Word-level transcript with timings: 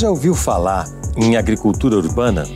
Já 0.00 0.08
ouviu 0.08 0.34
falar 0.34 0.88
em 1.14 1.36
agricultura 1.36 1.94
urbana? 1.94 2.48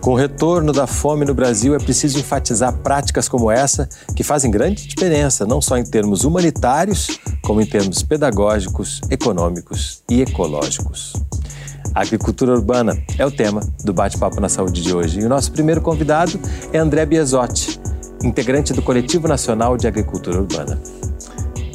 Com 0.00 0.12
o 0.12 0.14
retorno 0.14 0.72
da 0.72 0.86
fome 0.86 1.24
no 1.24 1.34
Brasil, 1.34 1.74
é 1.74 1.78
preciso 1.78 2.20
enfatizar 2.20 2.72
práticas 2.72 3.28
como 3.28 3.50
essa 3.50 3.88
que 4.14 4.22
fazem 4.22 4.52
grande 4.52 4.86
diferença, 4.86 5.44
não 5.44 5.60
só 5.60 5.76
em 5.76 5.82
termos 5.82 6.22
humanitários, 6.22 7.18
como 7.42 7.60
em 7.60 7.66
termos 7.66 8.04
pedagógicos, 8.04 9.00
econômicos 9.10 10.04
e 10.08 10.22
ecológicos. 10.22 11.14
A 11.92 12.02
agricultura 12.02 12.52
urbana 12.52 12.96
é 13.18 13.26
o 13.26 13.32
tema 13.32 13.62
do 13.82 13.92
Bate-Papo 13.92 14.40
na 14.40 14.48
Saúde 14.48 14.80
de 14.80 14.94
hoje. 14.94 15.18
E 15.18 15.24
o 15.24 15.28
nosso 15.28 15.50
primeiro 15.50 15.80
convidado 15.80 16.38
é 16.72 16.78
André 16.78 17.04
Biesotti, 17.04 17.80
integrante 18.22 18.72
do 18.72 18.80
Coletivo 18.80 19.26
Nacional 19.26 19.76
de 19.76 19.88
Agricultura 19.88 20.38
Urbana. 20.38 20.80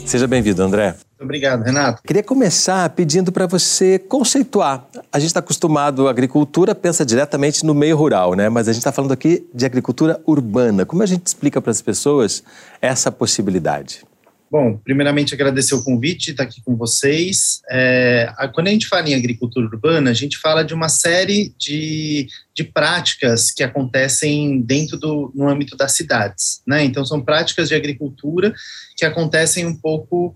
Seja 0.06 0.28
bem-vindo, 0.28 0.62
André. 0.62 0.96
Obrigado, 1.20 1.64
Renato. 1.64 2.04
Queria 2.04 2.22
começar 2.22 2.88
pedindo 2.92 3.32
para 3.32 3.48
você 3.48 3.98
conceituar. 3.98 4.86
A 5.12 5.18
gente 5.18 5.30
está 5.30 5.40
acostumado, 5.40 6.08
a 6.08 6.12
agricultura 6.12 6.76
pensa 6.76 7.04
diretamente 7.04 7.66
no 7.66 7.74
meio 7.74 7.98
rural, 7.98 8.36
né? 8.36 8.48
Mas 8.48 8.68
a 8.68 8.72
gente 8.72 8.82
está 8.82 8.92
falando 8.92 9.14
aqui 9.14 9.48
de 9.54 9.66
agricultura 9.66 10.22
urbana. 10.26 10.86
Como 10.86 11.02
a 11.02 11.06
gente 11.08 11.26
explica 11.26 11.60
para 11.60 11.72
as 11.72 11.82
pessoas 11.82 12.44
essa 12.80 13.12
possibilidade? 13.12 14.06
Bom, 14.50 14.78
primeiramente 14.78 15.34
agradecer 15.34 15.74
o 15.74 15.84
convite, 15.84 16.32
estar 16.32 16.44
aqui 16.44 16.62
com 16.64 16.76
vocês. 16.76 17.62
É, 17.70 18.32
quando 18.54 18.68
a 18.68 18.72
gente 18.72 18.88
fala 18.88 19.10
em 19.10 19.16
agricultura 19.16 19.66
urbana, 19.66 20.12
a 20.12 20.14
gente 20.14 20.38
fala 20.38 20.64
de 20.64 20.74
uma 20.74 20.88
série 20.88 21.54
de, 21.58 22.28
de 22.54 22.64
práticas 22.64 23.52
que 23.52 23.64
acontecem 23.64 24.62
dentro 24.62 24.98
do 24.98 25.32
no 25.34 25.50
âmbito 25.50 25.76
das 25.76 25.96
cidades, 25.96 26.62
né? 26.66 26.84
Então 26.84 27.04
são 27.06 27.22
práticas 27.22 27.70
de 27.70 27.76
agricultura 27.76 28.54
que 28.96 29.04
acontecem 29.04 29.66
um 29.66 29.76
pouco 29.76 30.34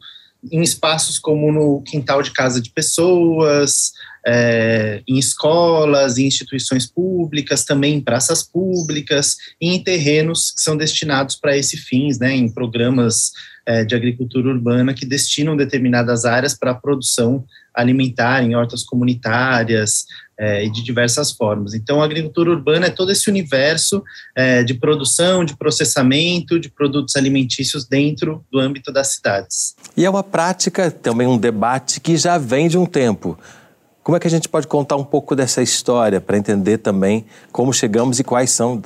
em 0.52 0.62
espaços 0.62 1.20
como 1.20 1.52
no 1.52 1.82
quintal 1.82 2.22
de 2.22 2.32
casa 2.32 2.62
de 2.62 2.70
pessoas, 2.70 3.92
é, 4.26 5.02
em 5.08 5.18
escolas, 5.18 6.18
em 6.18 6.26
instituições 6.26 6.86
públicas, 6.86 7.66
também 7.66 7.96
em 7.96 8.02
praças 8.02 8.44
públicas, 8.44 9.36
e 9.60 9.70
em 9.70 9.84
terrenos 9.84 10.52
que 10.52 10.62
são 10.62 10.78
destinados 10.78 11.36
para 11.36 11.58
esses 11.58 11.82
fins, 11.82 12.20
né, 12.20 12.36
em 12.36 12.52
programas 12.52 13.32
é, 13.66 13.84
de 13.84 13.96
agricultura 13.96 14.50
urbana 14.50 14.94
que 14.94 15.06
destinam 15.06 15.56
determinadas 15.56 16.26
áreas 16.26 16.58
para 16.58 16.72
a 16.72 16.76
produção 16.76 17.46
alimentar, 17.74 18.44
em 18.44 18.56
hortas 18.56 18.84
comunitárias, 18.84 20.06
é, 20.40 20.64
e 20.66 20.72
de 20.72 20.82
diversas 20.82 21.34
formas. 21.34 21.74
Então, 21.74 22.02
a 22.02 22.06
agricultura 22.06 22.50
urbana 22.50 22.88
é 22.88 22.90
todo 22.90 23.12
esse 23.12 23.30
universo 23.30 24.02
é, 24.34 24.64
de 24.64 24.74
produção, 24.74 25.44
de 25.44 25.58
processamento 25.58 26.58
de 26.58 26.70
produtos 26.70 27.18
alimentícios 27.18 27.86
dentro 27.86 28.46
do 28.50 28.58
âmbito 28.58 28.92
das 28.92 29.16
cidades. 29.16 29.76
E 29.98 30.06
é 30.06 30.10
uma 30.10 30.24
prática, 30.24 30.90
também 30.90 31.28
um 31.28 31.38
debate 31.38 32.00
que 32.00 32.16
já 32.16 32.38
vem 32.38 32.70
de 32.70 32.78
um 32.78 32.86
tempo. 32.86 33.38
Como 34.02 34.16
é 34.16 34.20
que 34.20 34.28
a 34.28 34.32
gente 34.32 34.48
pode 34.48 34.66
contar 34.66 34.96
um 34.96 35.04
pouco 35.04 35.36
dessa 35.36 35.62
história 35.62 36.22
para 36.22 36.38
entender 36.38 36.78
também 36.78 37.26
como 37.52 37.74
chegamos 37.74 38.20
e 38.20 38.24
quais 38.24 38.50
são 38.50 38.82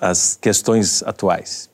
as 0.00 0.38
questões 0.40 1.02
atuais? 1.02 1.68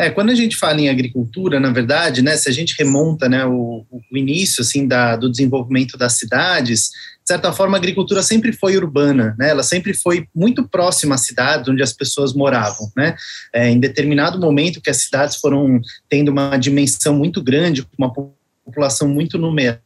É, 0.00 0.08
quando 0.08 0.30
a 0.30 0.34
gente 0.34 0.56
fala 0.56 0.80
em 0.80 0.88
agricultura, 0.88 1.60
na 1.60 1.70
verdade, 1.70 2.22
né, 2.22 2.34
se 2.34 2.48
a 2.48 2.52
gente 2.52 2.74
remonta 2.78 3.28
né, 3.28 3.44
o, 3.44 3.84
o 3.90 4.16
início 4.16 4.62
assim, 4.62 4.88
da, 4.88 5.14
do 5.14 5.30
desenvolvimento 5.30 5.98
das 5.98 6.14
cidades, 6.14 6.88
de 7.19 7.19
certa 7.34 7.52
forma, 7.52 7.76
a 7.76 7.80
agricultura 7.80 8.22
sempre 8.22 8.52
foi 8.52 8.76
urbana, 8.76 9.34
né, 9.38 9.50
ela 9.50 9.62
sempre 9.62 9.94
foi 9.94 10.26
muito 10.34 10.68
próxima 10.68 11.14
às 11.14 11.24
cidades 11.24 11.68
onde 11.68 11.82
as 11.82 11.92
pessoas 11.92 12.34
moravam. 12.34 12.90
Né, 12.96 13.16
é, 13.52 13.70
em 13.70 13.78
determinado 13.78 14.38
momento 14.40 14.80
que 14.80 14.90
as 14.90 14.98
cidades 14.98 15.36
foram 15.36 15.80
tendo 16.08 16.30
uma 16.30 16.56
dimensão 16.56 17.16
muito 17.16 17.42
grande, 17.42 17.86
uma 17.96 18.12
população 18.12 19.08
muito 19.08 19.38
numerosa, 19.38 19.80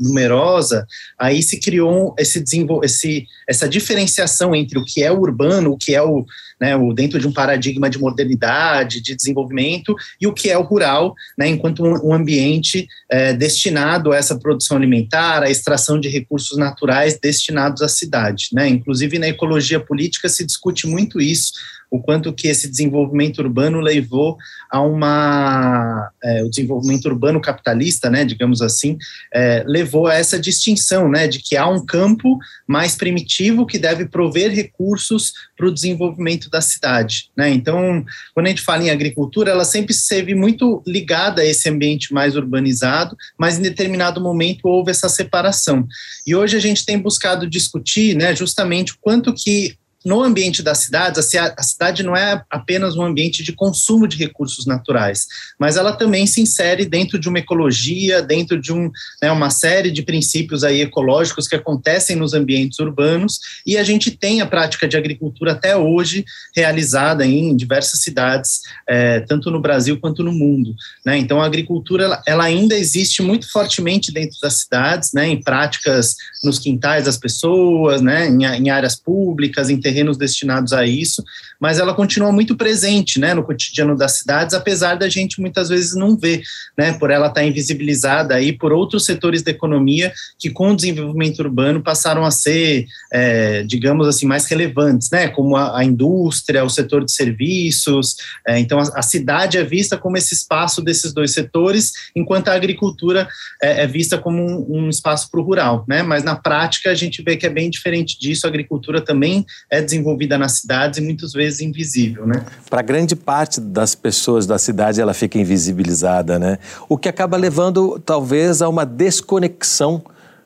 numerosa, 0.00 0.84
aí 1.18 1.42
se 1.42 1.60
criou 1.60 2.14
esse, 2.18 2.42
esse, 2.82 3.26
essa 3.48 3.68
diferenciação 3.68 4.54
entre 4.54 4.78
o 4.78 4.84
que 4.84 5.02
é 5.02 5.12
o 5.12 5.20
urbano, 5.20 5.70
o 5.70 5.78
que 5.78 5.94
é 5.94 6.02
o, 6.02 6.24
né, 6.62 6.76
o, 6.76 6.92
dentro 6.92 7.18
de 7.18 7.26
um 7.26 7.32
paradigma 7.32 7.90
de 7.90 7.98
modernidade, 7.98 9.00
de 9.00 9.16
desenvolvimento, 9.16 9.96
e 10.20 10.28
o 10.28 10.32
que 10.32 10.48
é 10.48 10.56
o 10.56 10.62
rural, 10.62 11.12
né, 11.36 11.48
enquanto 11.48 11.82
um, 11.84 12.14
ambiente 12.14 12.86
é, 13.10 13.32
destinado 13.32 14.12
a 14.12 14.16
essa 14.16 14.38
produção 14.38 14.76
alimentar, 14.76 15.42
a 15.42 15.50
extração 15.50 15.98
de 15.98 16.08
recursos 16.08 16.56
naturais 16.56 17.18
destinados 17.20 17.82
à 17.82 17.88
cidade. 17.88 18.50
Né? 18.52 18.68
Inclusive, 18.68 19.18
na 19.18 19.26
ecologia 19.26 19.80
política 19.80 20.28
se 20.28 20.46
discute 20.46 20.86
muito 20.86 21.20
isso, 21.20 21.52
o 21.92 22.00
quanto 22.00 22.32
que 22.32 22.48
esse 22.48 22.70
desenvolvimento 22.70 23.40
urbano 23.40 23.78
levou 23.78 24.38
a 24.70 24.80
uma 24.80 26.10
é, 26.24 26.42
o 26.42 26.48
desenvolvimento 26.48 27.04
urbano 27.04 27.38
capitalista, 27.38 28.08
né, 28.08 28.24
digamos 28.24 28.62
assim, 28.62 28.96
é, 29.30 29.62
levou 29.66 30.06
a 30.06 30.14
essa 30.14 30.40
distinção, 30.40 31.10
né, 31.10 31.28
de 31.28 31.38
que 31.38 31.54
há 31.54 31.68
um 31.68 31.84
campo 31.84 32.38
mais 32.66 32.96
primitivo 32.96 33.66
que 33.66 33.78
deve 33.78 34.06
prover 34.06 34.50
recursos 34.50 35.34
para 35.54 35.66
o 35.66 35.74
desenvolvimento 35.74 36.48
da 36.52 36.60
cidade, 36.60 37.30
né? 37.36 37.50
Então, 37.50 38.04
quando 38.34 38.46
a 38.46 38.50
gente 38.50 38.62
fala 38.62 38.84
em 38.84 38.90
agricultura, 38.90 39.50
ela 39.50 39.64
sempre 39.64 39.92
esteve 39.92 40.34
muito 40.34 40.82
ligada 40.86 41.42
a 41.42 41.44
esse 41.44 41.68
ambiente 41.68 42.12
mais 42.12 42.36
urbanizado, 42.36 43.16
mas 43.38 43.58
em 43.58 43.62
determinado 43.62 44.20
momento 44.20 44.68
houve 44.68 44.90
essa 44.90 45.08
separação. 45.08 45.88
E 46.26 46.36
hoje 46.36 46.56
a 46.56 46.60
gente 46.60 46.84
tem 46.84 46.98
buscado 46.98 47.48
discutir, 47.48 48.14
né, 48.14 48.36
justamente 48.36 48.92
o 48.92 48.96
quanto 49.00 49.34
que 49.34 49.76
no 50.04 50.22
ambiente 50.22 50.62
das 50.62 50.78
cidades, 50.78 51.34
a 51.34 51.62
cidade 51.62 52.02
não 52.02 52.16
é 52.16 52.42
apenas 52.50 52.96
um 52.96 53.02
ambiente 53.02 53.42
de 53.42 53.52
consumo 53.52 54.06
de 54.08 54.16
recursos 54.16 54.66
naturais, 54.66 55.26
mas 55.58 55.76
ela 55.76 55.92
também 55.92 56.26
se 56.26 56.40
insere 56.40 56.84
dentro 56.84 57.18
de 57.18 57.28
uma 57.28 57.38
ecologia, 57.38 58.22
dentro 58.22 58.60
de 58.60 58.72
um, 58.72 58.90
né, 59.20 59.30
uma 59.30 59.50
série 59.50 59.90
de 59.90 60.02
princípios 60.02 60.64
aí 60.64 60.80
ecológicos 60.80 61.46
que 61.46 61.56
acontecem 61.56 62.16
nos 62.16 62.34
ambientes 62.34 62.78
urbanos, 62.78 63.38
e 63.66 63.76
a 63.76 63.84
gente 63.84 64.10
tem 64.10 64.40
a 64.40 64.46
prática 64.46 64.88
de 64.88 64.96
agricultura 64.96 65.52
até 65.52 65.76
hoje 65.76 66.24
realizada 66.54 67.24
em 67.24 67.54
diversas 67.56 68.00
cidades, 68.00 68.60
é, 68.88 69.20
tanto 69.20 69.50
no 69.50 69.60
Brasil 69.60 69.98
quanto 70.00 70.22
no 70.22 70.32
mundo. 70.32 70.74
Né? 71.04 71.18
Então, 71.18 71.40
a 71.40 71.46
agricultura 71.46 72.04
ela, 72.04 72.22
ela 72.26 72.44
ainda 72.44 72.76
existe 72.76 73.22
muito 73.22 73.50
fortemente 73.50 74.12
dentro 74.12 74.38
das 74.40 74.54
cidades, 74.54 75.12
né, 75.12 75.28
em 75.28 75.40
práticas 75.40 76.16
nos 76.42 76.58
quintais 76.58 77.04
das 77.04 77.16
pessoas, 77.16 78.00
né, 78.00 78.28
em, 78.28 78.44
em 78.44 78.70
áreas 78.70 78.96
públicas, 78.96 79.70
em 79.70 79.80
terrenos 79.92 80.16
destinados 80.16 80.72
a 80.72 80.86
isso, 80.86 81.22
mas 81.60 81.78
ela 81.78 81.94
continua 81.94 82.32
muito 82.32 82.56
presente, 82.56 83.20
né, 83.20 83.34
no 83.34 83.44
cotidiano 83.44 83.96
das 83.96 84.18
cidades, 84.18 84.54
apesar 84.54 84.96
da 84.96 85.08
gente 85.08 85.40
muitas 85.40 85.68
vezes 85.68 85.94
não 85.94 86.16
ver, 86.16 86.42
né, 86.76 86.94
por 86.94 87.10
ela 87.10 87.28
estar 87.28 87.44
invisibilizada 87.44 88.34
aí 88.34 88.52
por 88.52 88.72
outros 88.72 89.04
setores 89.04 89.42
da 89.42 89.50
economia 89.50 90.12
que 90.38 90.48
com 90.48 90.70
o 90.72 90.76
desenvolvimento 90.76 91.40
urbano 91.40 91.82
passaram 91.82 92.24
a 92.24 92.30
ser, 92.30 92.86
é, 93.12 93.62
digamos 93.64 94.08
assim, 94.08 94.26
mais 94.26 94.46
relevantes, 94.46 95.10
né, 95.10 95.28
como 95.28 95.56
a, 95.56 95.78
a 95.78 95.84
indústria, 95.84 96.64
o 96.64 96.70
setor 96.70 97.04
de 97.04 97.12
serviços, 97.12 98.16
é, 98.46 98.58
então 98.58 98.78
a, 98.78 98.82
a, 98.94 99.02
cidade 99.02 99.58
é 99.58 99.64
vista 99.64 99.98
como 99.98 100.16
esse 100.16 100.34
espaço 100.34 100.80
desses 100.80 101.12
dois 101.12 101.32
setores, 101.34 101.92
enquanto 102.16 102.48
a 102.48 102.54
agricultura 102.54 103.28
é, 103.62 103.82
é 103.82 103.86
vista 103.86 104.16
como 104.16 104.42
um, 104.42 104.84
um 104.84 104.88
espaço 104.88 105.30
para 105.30 105.40
o 105.40 105.44
rural, 105.44 105.84
né, 105.86 106.02
mas 106.02 106.24
na 106.24 106.34
prática 106.34 106.90
a 106.90 106.94
gente 106.94 107.22
vê 107.22 107.36
que 107.36 107.46
é 107.46 107.50
bem 107.50 107.68
diferente 107.68 108.18
disso, 108.18 108.46
a 108.46 108.48
agricultura 108.48 109.00
também 109.00 109.44
é 109.70 109.81
desenvolvida 109.82 110.38
nas 110.38 110.52
cidades 110.60 110.98
e 110.98 111.02
muitas 111.02 111.32
vezes 111.32 111.60
invisível, 111.60 112.26
né? 112.26 112.44
Para 112.70 112.82
grande 112.82 113.14
parte 113.14 113.60
das 113.60 113.94
pessoas 113.94 114.46
da 114.46 114.58
cidade, 114.58 115.00
ela 115.00 115.14
fica 115.14 115.38
invisibilizada, 115.38 116.38
né? 116.38 116.58
O 116.88 116.96
que 116.96 117.08
acaba 117.08 117.36
levando, 117.36 118.00
talvez, 118.04 118.62
a 118.62 118.68
uma 118.68 118.86
desconexão 118.86 120.02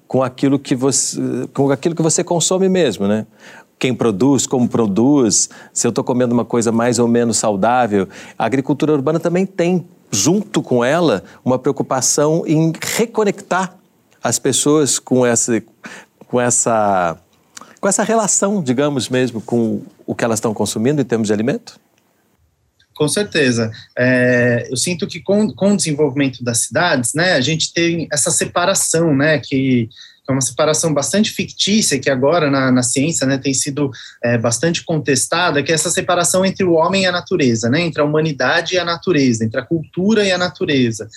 com 0.09 0.23
aquilo 0.23 0.59
que 0.59 0.75
você, 0.75 1.21
com 1.53 1.71
aquilo 1.71 1.95
que 1.95 2.03
você 2.03 2.23
consome 2.23 2.69
mesmo, 2.69 3.07
né? 3.07 3.27
Quem 3.79 3.95
produz, 3.95 4.47
como 4.47 4.69
produz, 4.69 5.51
se 5.73 5.87
eu 5.87 5.91
estou 5.91 6.03
comendo 6.03 6.33
uma 6.33 6.45
coisa 6.45 6.73
mais 6.73 6.99
ou 6.99 7.07
menos 7.07 7.37
saudável. 7.37 8.09
A 8.39 8.47
agricultura 8.47 8.93
urbana 8.93 9.21
também 9.21 9.45
tem, 9.45 9.87
junto 10.11 10.63
com 10.63 10.83
ela, 10.83 11.23
uma 11.45 11.59
preocupação 11.59 12.43
em 12.47 12.73
reconectar 12.97 13.77
as 14.23 14.39
pessoas 14.39 14.99
com 14.99 15.27
essa, 15.27 15.63
com 16.27 16.41
essa 16.41 17.19
com 17.81 17.89
essa 17.89 18.03
relação, 18.03 18.63
digamos 18.63 19.09
mesmo, 19.09 19.41
com 19.41 19.83
o 20.07 20.15
que 20.15 20.25
elas 20.25 20.39
estão 20.39 20.55
consumindo 20.55 21.01
em 21.01 21.05
termos 21.05 21.29
de 21.29 21.33
alimento? 21.33 21.79
Com 22.95 23.07
certeza. 23.09 23.71
É, 23.97 24.67
eu 24.71 24.77
sinto 24.77 25.07
que 25.07 25.21
com, 25.21 25.53
com 25.53 25.73
o 25.73 25.77
desenvolvimento 25.77 26.43
das 26.43 26.59
cidades, 26.59 27.13
né, 27.13 27.33
a 27.35 27.41
gente 27.41 27.73
tem 27.73 28.09
essa 28.11 28.31
separação, 28.31 29.15
né, 29.15 29.39
que 29.39 29.89
é 30.29 30.33
uma 30.33 30.41
separação 30.41 30.93
bastante 30.93 31.31
fictícia, 31.31 31.99
que 31.99 32.11
agora 32.11 32.51
na, 32.51 32.73
na 32.73 32.83
ciência 32.83 33.27
né, 33.27 33.39
tem 33.39 33.55
sido 33.55 33.91
é, 34.23 34.37
bastante 34.37 34.85
contestada, 34.85 35.63
que 35.63 35.71
é 35.71 35.75
essa 35.75 35.91
separação 35.91 36.45
entre 36.45 36.65
o 36.65 36.73
homem 36.73 37.03
e 37.03 37.07
a 37.07 37.13
natureza, 37.13 37.69
né, 37.69 37.81
entre 37.81 38.01
a 38.01 38.05
humanidade 38.05 38.75
e 38.75 38.79
a 38.79 38.85
natureza, 38.85 39.45
entre 39.45 39.61
a 39.61 39.65
cultura 39.65 40.25
e 40.25 40.33
a 40.33 40.39
natureza. 40.39 41.09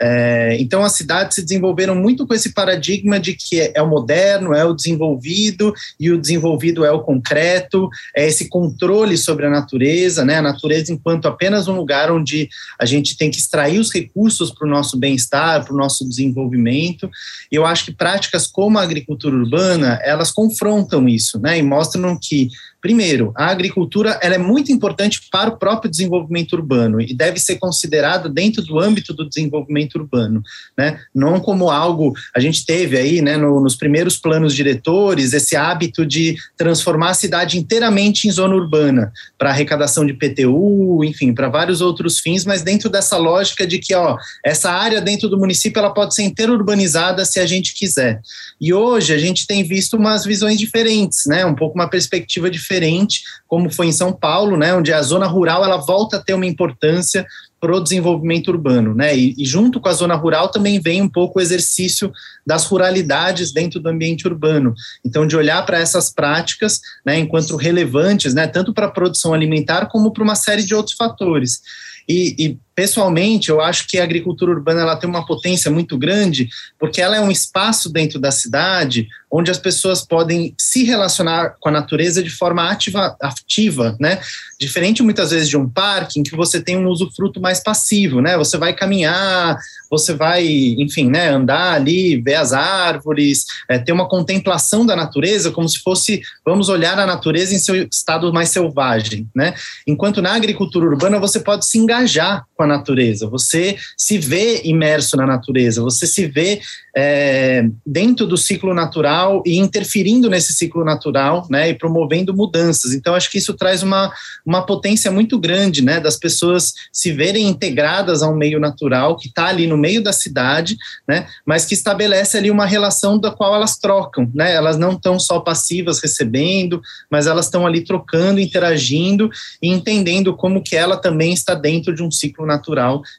É, 0.00 0.56
então, 0.60 0.84
as 0.84 0.92
cidades 0.92 1.34
se 1.34 1.42
desenvolveram 1.42 1.94
muito 1.94 2.26
com 2.26 2.34
esse 2.34 2.52
paradigma 2.52 3.18
de 3.18 3.34
que 3.34 3.60
é, 3.60 3.72
é 3.74 3.82
o 3.82 3.88
moderno, 3.88 4.54
é 4.54 4.64
o 4.64 4.74
desenvolvido, 4.74 5.72
e 5.98 6.10
o 6.10 6.20
desenvolvido 6.20 6.84
é 6.84 6.90
o 6.90 7.00
concreto, 7.00 7.88
é 8.14 8.26
esse 8.26 8.48
controle 8.48 9.16
sobre 9.16 9.46
a 9.46 9.50
natureza, 9.50 10.24
né, 10.24 10.36
a 10.36 10.42
natureza 10.42 10.92
enquanto 10.92 11.26
apenas 11.26 11.68
um 11.68 11.76
lugar 11.76 12.10
onde 12.10 12.48
a 12.78 12.84
gente 12.84 13.16
tem 13.16 13.30
que 13.30 13.38
extrair 13.38 13.78
os 13.78 13.92
recursos 13.92 14.50
para 14.50 14.66
o 14.66 14.70
nosso 14.70 14.98
bem-estar, 14.98 15.64
para 15.64 15.74
o 15.74 15.76
nosso 15.76 16.08
desenvolvimento. 16.08 17.10
E 17.50 17.56
eu 17.56 17.64
acho 17.64 17.86
que 17.86 17.92
práticas 17.92 18.46
como 18.58 18.76
a 18.76 18.82
agricultura 18.82 19.36
urbana, 19.36 20.00
elas 20.02 20.32
confrontam 20.32 21.08
isso, 21.08 21.38
né, 21.40 21.60
e 21.60 21.62
mostram 21.62 22.18
que 22.20 22.48
Primeiro, 22.80 23.32
a 23.34 23.46
agricultura 23.46 24.20
ela 24.22 24.36
é 24.36 24.38
muito 24.38 24.70
importante 24.70 25.22
para 25.32 25.50
o 25.50 25.56
próprio 25.56 25.90
desenvolvimento 25.90 26.52
urbano 26.52 27.00
e 27.00 27.12
deve 27.12 27.40
ser 27.40 27.56
considerado 27.56 28.28
dentro 28.28 28.62
do 28.62 28.78
âmbito 28.78 29.12
do 29.12 29.28
desenvolvimento 29.28 29.96
urbano, 29.96 30.40
né? 30.76 31.00
Não 31.12 31.40
como 31.40 31.70
algo 31.70 32.14
a 32.34 32.38
gente 32.38 32.64
teve 32.64 32.96
aí, 32.96 33.20
né, 33.20 33.36
no, 33.36 33.60
nos 33.60 33.74
primeiros 33.74 34.16
planos 34.16 34.54
diretores 34.54 35.32
esse 35.32 35.56
hábito 35.56 36.06
de 36.06 36.36
transformar 36.56 37.10
a 37.10 37.14
cidade 37.14 37.58
inteiramente 37.58 38.28
em 38.28 38.30
zona 38.30 38.54
urbana 38.54 39.12
para 39.36 39.50
arrecadação 39.50 40.06
de 40.06 40.12
PTU, 40.12 41.02
enfim, 41.02 41.34
para 41.34 41.48
vários 41.48 41.80
outros 41.80 42.20
fins, 42.20 42.44
mas 42.44 42.62
dentro 42.62 42.88
dessa 42.88 43.16
lógica 43.16 43.66
de 43.66 43.80
que, 43.80 43.92
ó, 43.92 44.16
essa 44.44 44.70
área 44.70 45.00
dentro 45.00 45.28
do 45.28 45.38
município 45.38 45.80
ela 45.80 45.90
pode 45.90 46.14
ser 46.14 46.22
inteira 46.22 46.52
urbanizada 46.52 47.24
se 47.24 47.40
a 47.40 47.46
gente 47.46 47.74
quiser. 47.74 48.20
E 48.60 48.72
hoje 48.72 49.12
a 49.12 49.18
gente 49.18 49.48
tem 49.48 49.64
visto 49.64 49.96
umas 49.96 50.24
visões 50.24 50.58
diferentes, 50.60 51.26
né? 51.26 51.44
Um 51.44 51.56
pouco 51.56 51.74
uma 51.74 51.88
perspectiva 51.88 52.48
diferente 52.48 52.67
diferente, 52.68 53.22
como 53.46 53.72
foi 53.72 53.86
em 53.86 53.92
São 53.92 54.12
Paulo, 54.12 54.56
né, 54.56 54.74
onde 54.74 54.92
a 54.92 55.00
zona 55.00 55.26
rural 55.26 55.64
ela 55.64 55.78
volta 55.78 56.18
a 56.18 56.22
ter 56.22 56.34
uma 56.34 56.46
importância 56.46 57.26
para 57.60 57.74
o 57.74 57.80
desenvolvimento 57.80 58.48
urbano, 58.48 58.94
né? 58.94 59.16
E, 59.16 59.34
e, 59.36 59.44
junto 59.44 59.80
com 59.80 59.88
a 59.88 59.92
zona 59.92 60.14
rural 60.14 60.48
também 60.48 60.78
vem 60.78 61.02
um 61.02 61.08
pouco 61.08 61.38
o 61.38 61.42
exercício 61.42 62.12
das 62.46 62.64
ruralidades 62.64 63.50
dentro 63.50 63.80
do 63.80 63.88
ambiente 63.88 64.28
urbano. 64.28 64.74
Então, 65.04 65.26
de 65.26 65.36
olhar 65.36 65.66
para 65.66 65.80
essas 65.80 66.08
práticas, 66.08 66.80
né, 67.04 67.18
enquanto 67.18 67.56
relevantes, 67.56 68.32
né, 68.32 68.46
tanto 68.46 68.72
para 68.72 68.86
a 68.86 68.90
produção 68.90 69.34
alimentar 69.34 69.86
como 69.86 70.12
para 70.12 70.22
uma 70.22 70.36
série 70.36 70.62
de 70.62 70.72
outros 70.72 70.94
fatores. 70.94 71.60
E, 72.08 72.34
e, 72.38 72.58
pessoalmente, 72.78 73.48
eu 73.48 73.60
acho 73.60 73.88
que 73.88 73.98
a 73.98 74.04
agricultura 74.04 74.52
urbana 74.52 74.82
ela 74.82 74.94
tem 74.94 75.10
uma 75.10 75.26
potência 75.26 75.68
muito 75.68 75.98
grande, 75.98 76.48
porque 76.78 77.00
ela 77.00 77.16
é 77.16 77.20
um 77.20 77.28
espaço 77.28 77.92
dentro 77.92 78.20
da 78.20 78.30
cidade 78.30 79.08
onde 79.30 79.50
as 79.50 79.58
pessoas 79.58 80.04
podem 80.04 80.54
se 80.58 80.84
relacionar 80.84 81.56
com 81.60 81.68
a 81.68 81.72
natureza 81.72 82.22
de 82.22 82.30
forma 82.30 82.70
ativa, 82.70 83.16
ativa, 83.20 83.96
né? 84.00 84.20
Diferente 84.58 85.02
muitas 85.02 85.30
vezes 85.30 85.48
de 85.48 85.56
um 85.56 85.68
parque 85.68 86.18
em 86.18 86.22
que 86.22 86.34
você 86.34 86.60
tem 86.60 86.76
um 86.76 86.88
usufruto 86.88 87.40
mais 87.40 87.60
passivo, 87.60 88.20
né? 88.20 88.38
Você 88.38 88.56
vai 88.56 88.72
caminhar, 88.72 89.58
você 89.90 90.14
vai, 90.14 90.46
enfim, 90.46 91.10
né, 91.10 91.28
andar 91.28 91.74
ali, 91.74 92.20
ver 92.20 92.34
as 92.36 92.52
árvores, 92.52 93.44
é, 93.68 93.78
ter 93.78 93.92
uma 93.92 94.08
contemplação 94.08 94.84
da 94.84 94.96
natureza 94.96 95.50
como 95.50 95.68
se 95.68 95.78
fosse, 95.80 96.22
vamos 96.44 96.68
olhar 96.68 96.98
a 96.98 97.06
natureza 97.06 97.54
em 97.54 97.58
seu 97.58 97.86
estado 97.90 98.32
mais 98.32 98.48
selvagem, 98.48 99.28
né? 99.34 99.54
Enquanto 99.86 100.22
na 100.22 100.34
agricultura 100.34 100.86
urbana 100.86 101.18
você 101.18 101.40
pode 101.40 101.66
se 101.66 101.78
engajar 101.78 102.44
com 102.56 102.62
a 102.62 102.66
natureza, 102.68 103.26
você 103.26 103.76
se 103.96 104.18
vê 104.18 104.62
imerso 104.64 105.16
na 105.16 105.26
natureza, 105.26 105.82
você 105.82 106.06
se 106.06 106.26
vê 106.26 106.60
é, 106.96 107.64
dentro 107.86 108.26
do 108.26 108.36
ciclo 108.36 108.74
natural 108.74 109.40
e 109.46 109.56
interferindo 109.56 110.28
nesse 110.28 110.52
ciclo 110.52 110.84
natural, 110.84 111.46
né, 111.48 111.68
e 111.68 111.74
promovendo 111.74 112.34
mudanças. 112.34 112.92
Então, 112.92 113.14
acho 113.14 113.30
que 113.30 113.38
isso 113.38 113.54
traz 113.54 113.84
uma, 113.84 114.12
uma 114.44 114.66
potência 114.66 115.10
muito 115.10 115.38
grande, 115.38 115.80
né, 115.80 116.00
das 116.00 116.16
pessoas 116.16 116.72
se 116.92 117.12
verem 117.12 117.46
integradas 117.46 118.20
a 118.20 118.28
um 118.28 118.36
meio 118.36 118.58
natural 118.58 119.16
que 119.16 119.28
está 119.28 119.46
ali 119.46 119.66
no 119.66 119.76
meio 119.76 120.02
da 120.02 120.12
cidade, 120.12 120.76
né, 121.06 121.28
mas 121.46 121.64
que 121.64 121.74
estabelece 121.74 122.36
ali 122.36 122.50
uma 122.50 122.66
relação 122.66 123.16
da 123.16 123.30
qual 123.30 123.54
elas 123.54 123.78
trocam, 123.78 124.28
né, 124.34 124.52
elas 124.52 124.76
não 124.76 124.92
estão 124.92 125.20
só 125.20 125.38
passivas 125.38 126.00
recebendo, 126.00 126.82
mas 127.08 127.28
elas 127.28 127.46
estão 127.46 127.64
ali 127.64 127.84
trocando, 127.84 128.40
interagindo 128.40 129.30
e 129.62 129.68
entendendo 129.68 130.34
como 130.34 130.62
que 130.62 130.74
ela 130.74 130.96
também 130.96 131.32
está 131.32 131.54
dentro 131.54 131.94
de 131.94 132.02
um 132.02 132.10
ciclo 132.10 132.44
natural 132.44 132.57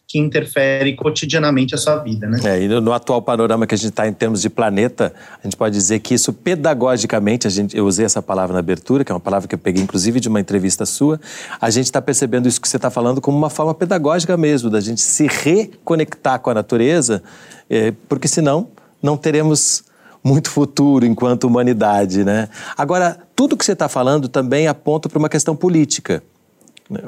que 0.07 0.19
interfere 0.19 0.95
cotidianamente 0.95 1.75
a 1.75 1.77
sua 1.77 1.97
vida, 1.97 2.27
né. 2.27 2.39
É, 2.43 2.61
e 2.61 2.67
no 2.67 2.93
atual 2.93 3.21
panorama 3.21 3.65
que 3.65 3.75
a 3.75 3.77
gente 3.77 3.89
está 3.89 4.07
em 4.07 4.13
termos 4.13 4.41
de 4.41 4.49
planeta, 4.49 5.13
a 5.41 5.47
gente 5.47 5.55
pode 5.55 5.75
dizer 5.75 5.99
que 5.99 6.13
isso 6.13 6.33
pedagogicamente, 6.33 7.47
a 7.47 7.49
gente, 7.49 7.75
eu 7.75 7.85
usei 7.85 8.05
essa 8.05 8.21
palavra 8.21 8.53
na 8.53 8.59
abertura, 8.59 9.03
que 9.03 9.11
é 9.11 9.15
uma 9.15 9.19
palavra 9.19 9.47
que 9.47 9.55
eu 9.55 9.59
peguei 9.59 9.83
inclusive 9.83 10.19
de 10.19 10.27
uma 10.27 10.39
entrevista 10.39 10.85
sua, 10.85 11.19
a 11.59 11.69
gente 11.69 11.85
está 11.85 12.01
percebendo 12.01 12.47
isso 12.47 12.59
que 12.59 12.67
você 12.67 12.77
está 12.77 12.89
falando 12.89 13.21
como 13.21 13.37
uma 13.37 13.49
forma 13.49 13.73
pedagógica 13.73 14.35
mesmo, 14.37 14.69
da 14.69 14.81
gente 14.81 15.01
se 15.01 15.27
reconectar 15.27 16.39
com 16.39 16.49
a 16.49 16.53
natureza, 16.53 17.23
é, 17.69 17.93
porque 18.07 18.27
senão 18.27 18.67
não 19.01 19.15
teremos 19.15 19.83
muito 20.23 20.49
futuro 20.49 21.05
enquanto 21.05 21.45
humanidade, 21.45 22.23
né? 22.23 22.49
Agora, 22.77 23.17
tudo 23.35 23.55
que 23.55 23.63
você 23.63 23.71
está 23.71 23.87
falando 23.87 24.27
também 24.27 24.67
aponta 24.67 25.07
para 25.07 25.17
uma 25.17 25.29
questão 25.29 25.55
política. 25.55 26.21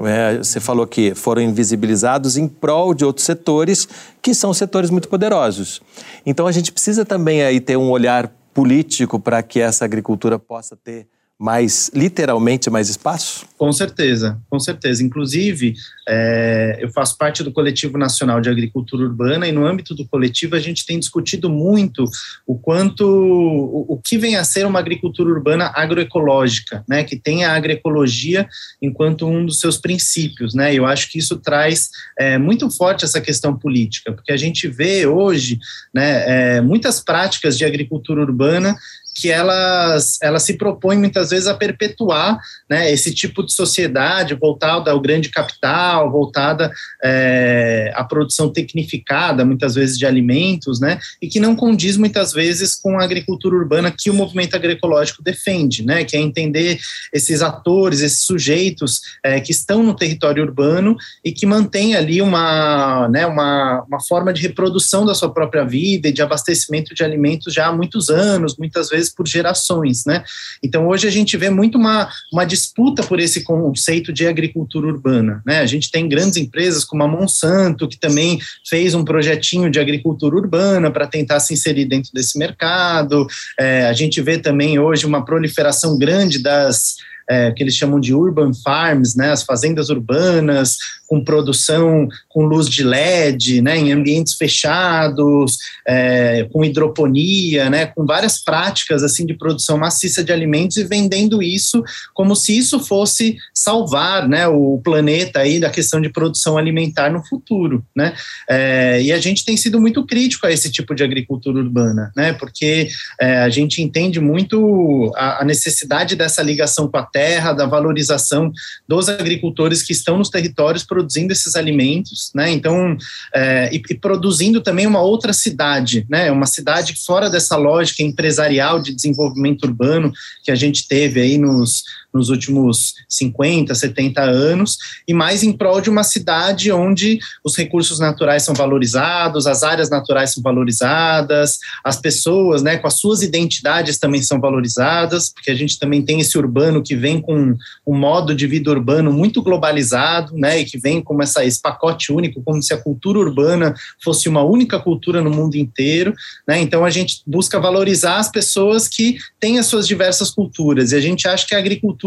É, 0.06 0.38
você 0.38 0.60
falou 0.60 0.86
que 0.86 1.16
foram 1.16 1.42
invisibilizados 1.42 2.38
em 2.38 2.48
prol 2.48 2.94
de 2.94 3.04
outros 3.04 3.26
setores 3.26 3.88
que 4.22 4.34
são 4.34 4.54
setores 4.54 4.92
muito 4.92 5.10
poderosos. 5.10 5.82
Então 6.26 6.46
a 6.46 6.52
gente 6.52 6.72
precisa 6.72 7.04
também 7.04 7.42
aí 7.42 7.60
ter 7.60 7.78
um 7.78 7.90
olhar 7.90 8.32
político 8.54 9.20
para 9.20 9.42
que 9.42 9.60
essa 9.60 9.84
agricultura 9.84 10.38
possa 10.38 10.76
ter 10.76 11.08
mais, 11.42 11.90
literalmente, 11.92 12.70
mais 12.70 12.88
espaço? 12.88 13.48
Com 13.58 13.72
certeza, 13.74 14.40
com 14.48 14.60
certeza. 14.60 15.04
Inclusive, 15.04 15.74
é, 16.08 16.78
eu 16.80 16.92
faço 16.92 17.18
parte 17.18 17.44
do 17.44 17.52
Coletivo 17.52 17.98
Nacional 17.98 18.40
de 18.40 18.48
Agricultura 18.48 19.04
Urbana 19.04 19.48
e 19.48 19.52
no 19.52 19.66
âmbito 19.66 19.96
do 19.96 20.08
coletivo 20.08 20.56
a 20.56 20.60
gente 20.60 20.86
tem 20.86 21.00
discutido 21.00 21.50
muito 21.50 22.06
o 22.46 22.56
quanto, 22.56 23.04
o, 23.04 23.94
o 23.94 23.98
que 23.98 24.20
vem 24.20 24.36
a 24.36 24.44
ser 24.44 24.68
uma 24.68 24.78
agricultura 24.78 25.30
urbana 25.30 25.72
agroecológica, 25.74 26.84
né, 26.88 27.04
que 27.04 27.16
tem 27.16 27.44
a 27.44 27.56
agroecologia 27.56 28.48
enquanto 28.80 29.26
um 29.26 29.44
dos 29.44 29.60
seus 29.60 29.80
princípios, 29.80 30.54
né, 30.54 30.76
eu 30.76 30.86
acho 30.86 31.10
que 31.10 31.18
isso 31.18 31.38
traz 31.38 31.90
é, 32.20 32.38
muito 32.38 32.70
forte 32.70 33.04
essa 33.04 33.20
questão 33.20 33.58
política, 33.58 34.12
porque 34.12 34.32
a 34.32 34.38
gente 34.38 34.68
vê 34.68 35.08
hoje, 35.08 35.58
né, 35.92 36.58
é, 36.58 36.62
muitas 36.62 37.00
práticas 37.00 37.58
de 37.58 37.66
agricultura 37.66 38.22
urbana 38.22 38.76
que 39.14 39.30
elas, 39.30 40.18
elas 40.22 40.44
se 40.44 40.58
propõem 40.58 40.98
muitas 40.98 41.30
vezes 41.30 41.48
a 41.48 41.54
perpetuar 41.54 42.40
né, 42.70 42.92
esse 42.92 43.14
tipo 43.14 43.46
de 43.46 43.54
sociedade 43.54 44.34
voltada 44.36 44.92
ao 44.92 45.00
grande 45.00 45.30
capital, 45.30 46.10
voltada 46.10 46.72
é, 47.04 47.92
à 47.96 48.04
produção 48.04 48.50
tecnificada, 48.50 49.44
muitas 49.44 49.76
vezes 49.76 49.98
de 49.98 50.06
alimentos, 50.06 50.80
né, 50.80 51.00
e 51.22 51.28
que 51.28 51.40
não 51.40 51.56
condiz 51.56 51.98
muitas 51.98 52.32
vezes 52.32 52.76
com 52.76 53.00
a 53.00 53.04
agricultura 53.04 53.56
urbana 53.56 53.92
que 53.92 54.10
o 54.10 54.14
movimento 54.14 54.56
agroecológico 54.56 55.22
defende, 55.22 55.86
né, 55.86 56.04
que 56.04 56.16
é 56.16 56.20
entender 56.20 56.80
esses 57.14 57.42
atores, 57.42 58.02
esses 58.02 58.24
sujeitos 58.24 59.02
é, 59.24 59.40
que 59.40 59.52
estão 59.52 59.84
no 59.84 59.96
território 59.96 60.44
urbano 60.44 60.96
e 61.24 61.32
que 61.32 61.46
mantêm 61.46 61.96
ali 61.96 62.22
uma, 62.22 63.08
né, 63.10 63.26
uma, 63.26 63.84
uma 63.88 64.00
forma 64.00 64.32
de 64.32 64.42
reprodução 64.42 65.06
da 65.06 65.14
sua 65.14 65.34
própria 65.34 65.66
vida 65.66 66.08
e 66.08 66.14
de 66.14 66.22
abastecimento 66.22 66.96
de 66.96 67.04
alimentos 67.04 67.54
já 67.54 67.68
há 67.68 67.74
muitos 67.74 68.10
anos, 68.10 68.58
muitas 68.58 68.90
vezes 68.90 69.01
por 69.10 69.28
gerações, 69.28 70.06
né? 70.06 70.24
Então 70.64 70.88
hoje 70.88 71.08
a 71.08 71.12
gente 71.12 71.36
vê 71.38 71.50
muito 71.50 71.78
uma, 71.78 72.10
uma 72.32 72.46
disputa 72.46 73.04
por 73.04 73.20
esse 73.20 73.44
conceito 73.44 74.12
de 74.12 74.28
agricultura 74.28 74.88
urbana, 74.88 75.42
né? 75.46 75.60
A 75.60 75.66
gente 75.66 75.92
tem 75.92 76.08
grandes 76.08 76.38
empresas 76.38 76.84
como 76.84 77.04
a 77.04 77.08
Monsanto, 77.08 77.88
que 77.88 78.00
também 78.00 78.40
fez 78.68 78.94
um 78.94 79.04
projetinho 79.04 79.70
de 79.70 79.80
agricultura 79.80 80.36
urbana 80.36 80.92
para 80.92 81.08
tentar 81.08 81.40
se 81.40 81.54
inserir 81.54 81.86
dentro 81.86 82.12
desse 82.14 82.38
mercado. 82.38 83.28
É, 83.60 83.86
a 83.86 83.94
gente 83.94 84.22
vê 84.22 84.38
também 84.38 84.80
hoje 84.80 85.06
uma 85.06 85.24
proliferação 85.24 85.98
grande 85.98 86.40
das 86.40 86.96
é, 87.32 87.50
que 87.52 87.64
eles 87.64 87.76
chamam 87.76 87.98
de 87.98 88.14
urban 88.14 88.52
farms, 88.54 89.16
né, 89.16 89.32
as 89.32 89.44
fazendas 89.44 89.90
urbanas, 89.90 90.76
com 91.08 91.24
produção 91.24 92.08
com 92.30 92.44
luz 92.44 92.70
de 92.70 92.84
LED, 92.84 93.62
né, 93.62 93.78
em 93.78 93.92
ambientes 93.92 94.34
fechados, 94.34 95.58
é, 95.88 96.48
com 96.52 96.64
hidroponia, 96.64 97.70
né, 97.70 97.86
com 97.86 98.06
várias 98.06 98.42
práticas 98.42 99.02
assim 99.02 99.26
de 99.26 99.34
produção 99.34 99.78
maciça 99.78 100.24
de 100.24 100.32
alimentos 100.32 100.76
e 100.78 100.84
vendendo 100.84 101.42
isso 101.42 101.84
como 102.14 102.36
se 102.36 102.58
isso 102.58 102.80
fosse 102.80 103.38
salvar, 103.54 104.28
né, 104.28 104.48
o 104.48 104.82
planeta 104.84 105.40
aí 105.40 105.60
da 105.60 105.70
questão 105.70 106.02
de 106.02 106.10
produção 106.10 106.58
alimentar 106.58 107.10
no 107.10 107.24
futuro, 107.26 107.86
né? 107.96 108.14
É, 108.50 109.02
e 109.02 109.12
a 109.12 109.20
gente 109.20 109.46
tem 109.46 109.56
sido 109.56 109.80
muito 109.80 110.06
crítico 110.06 110.46
a 110.46 110.52
esse 110.52 110.70
tipo 110.70 110.94
de 110.94 111.04
agricultura 111.04 111.60
urbana, 111.60 112.12
né? 112.16 112.34
Porque 112.34 112.90
é, 113.20 113.40
a 113.40 113.50
gente 113.50 113.82
entende 113.82 114.20
muito 114.20 115.12
a, 115.16 115.42
a 115.42 115.46
necessidade 115.46 116.16
dessa 116.16 116.42
ligação 116.42 116.88
com 116.88 116.98
a 116.98 117.04
terra, 117.04 117.21
da 117.56 117.66
valorização 117.66 118.52
dos 118.88 119.10
agricultores 119.10 119.84
que 119.84 119.94
estão 119.94 120.18
nos 120.18 120.30
territórios 120.30 120.84
produzindo 120.84 121.32
esses 121.32 121.56
alimentos, 121.56 122.32
né? 122.34 122.50
Então, 122.52 122.98
é, 123.34 123.70
e, 123.74 123.82
e, 123.90 123.96
produzindo 123.96 124.62
também 124.62 124.88
uma 124.88 125.02
outra 125.02 125.34
cidade, 125.34 126.06
né? 126.10 126.32
Uma 126.32 126.46
cidade 126.46 126.96
fora 127.06 127.30
dessa 127.30 127.56
lógica 127.56 128.04
empresarial 128.04 128.82
de 128.82 128.94
desenvolvimento 128.94 129.64
urbano 129.64 130.12
que 130.44 130.52
a 130.52 130.56
gente 130.56 130.88
teve 130.88 131.22
aí 131.22 131.38
nos, 131.38 131.84
nos 132.14 132.30
últimos 132.30 132.96
50, 133.08 133.74
70 133.74 134.22
anos, 134.22 134.78
e 135.08 135.14
mais 135.14 135.44
em 135.44 135.54
prol 135.54 135.80
de 135.82 135.90
uma 135.90 136.04
cidade 136.04 136.72
onde 136.72 137.20
os 137.44 137.56
recursos 137.56 138.00
naturais 138.00 138.44
são 138.44 138.54
valorizados, 138.54 139.48
as 139.48 139.64
áreas 139.64 139.90
naturais 139.90 140.34
são 140.34 140.44
valorizadas, 140.44 141.58
as 141.84 142.00
pessoas, 142.00 142.62
né, 142.62 142.78
com 142.78 142.88
as 142.88 143.00
suas 143.00 143.22
identidades 143.22 143.98
também 143.98 144.22
são 144.22 144.40
valorizadas, 144.40 145.30
porque 145.34 145.52
a 145.52 145.56
gente 145.56 145.80
também 145.80 146.02
tem 146.02 146.20
esse 146.20 146.38
urbano 146.38 146.84
que 146.84 146.96
vem 146.96 147.22
com 147.22 147.56
um 147.86 147.98
modo 147.98 148.36
de 148.36 148.46
vida 148.48 148.70
urbano 148.70 149.12
muito 149.12 149.42
globalizado, 149.42 150.36
né, 150.36 150.60
e 150.60 150.66
que 150.66 150.78
vem 150.78 151.02
com 151.02 151.22
essa, 151.22 151.46
esse 151.46 151.62
pacote 151.62 152.12
único, 152.12 152.42
como 152.44 152.62
se 152.62 152.74
a 152.74 152.78
cultura 152.78 153.20
urbana 153.20 153.74
fosse 154.04 154.28
uma 154.28 154.44
única 154.44 154.80
cultura 154.80 155.22
no 155.22 155.30
mundo 155.30 155.56
inteiro, 155.56 156.14
né, 156.48 156.60
então 156.60 156.84
a 156.84 156.90
gente 156.90 157.22
busca 157.26 157.60
valorizar 157.60 158.18
as 158.18 158.30
pessoas 158.30 158.88
que 158.88 159.18
têm 159.40 159.60
as 159.60 159.66
suas 159.66 159.88
diversas 159.88 160.30
culturas, 160.30 160.92
e 160.92 160.96
a 160.96 161.02
gente 161.02 161.28
acha 161.28 161.48
que 161.48 161.56
a 161.56 161.60
agricultura 161.60 162.01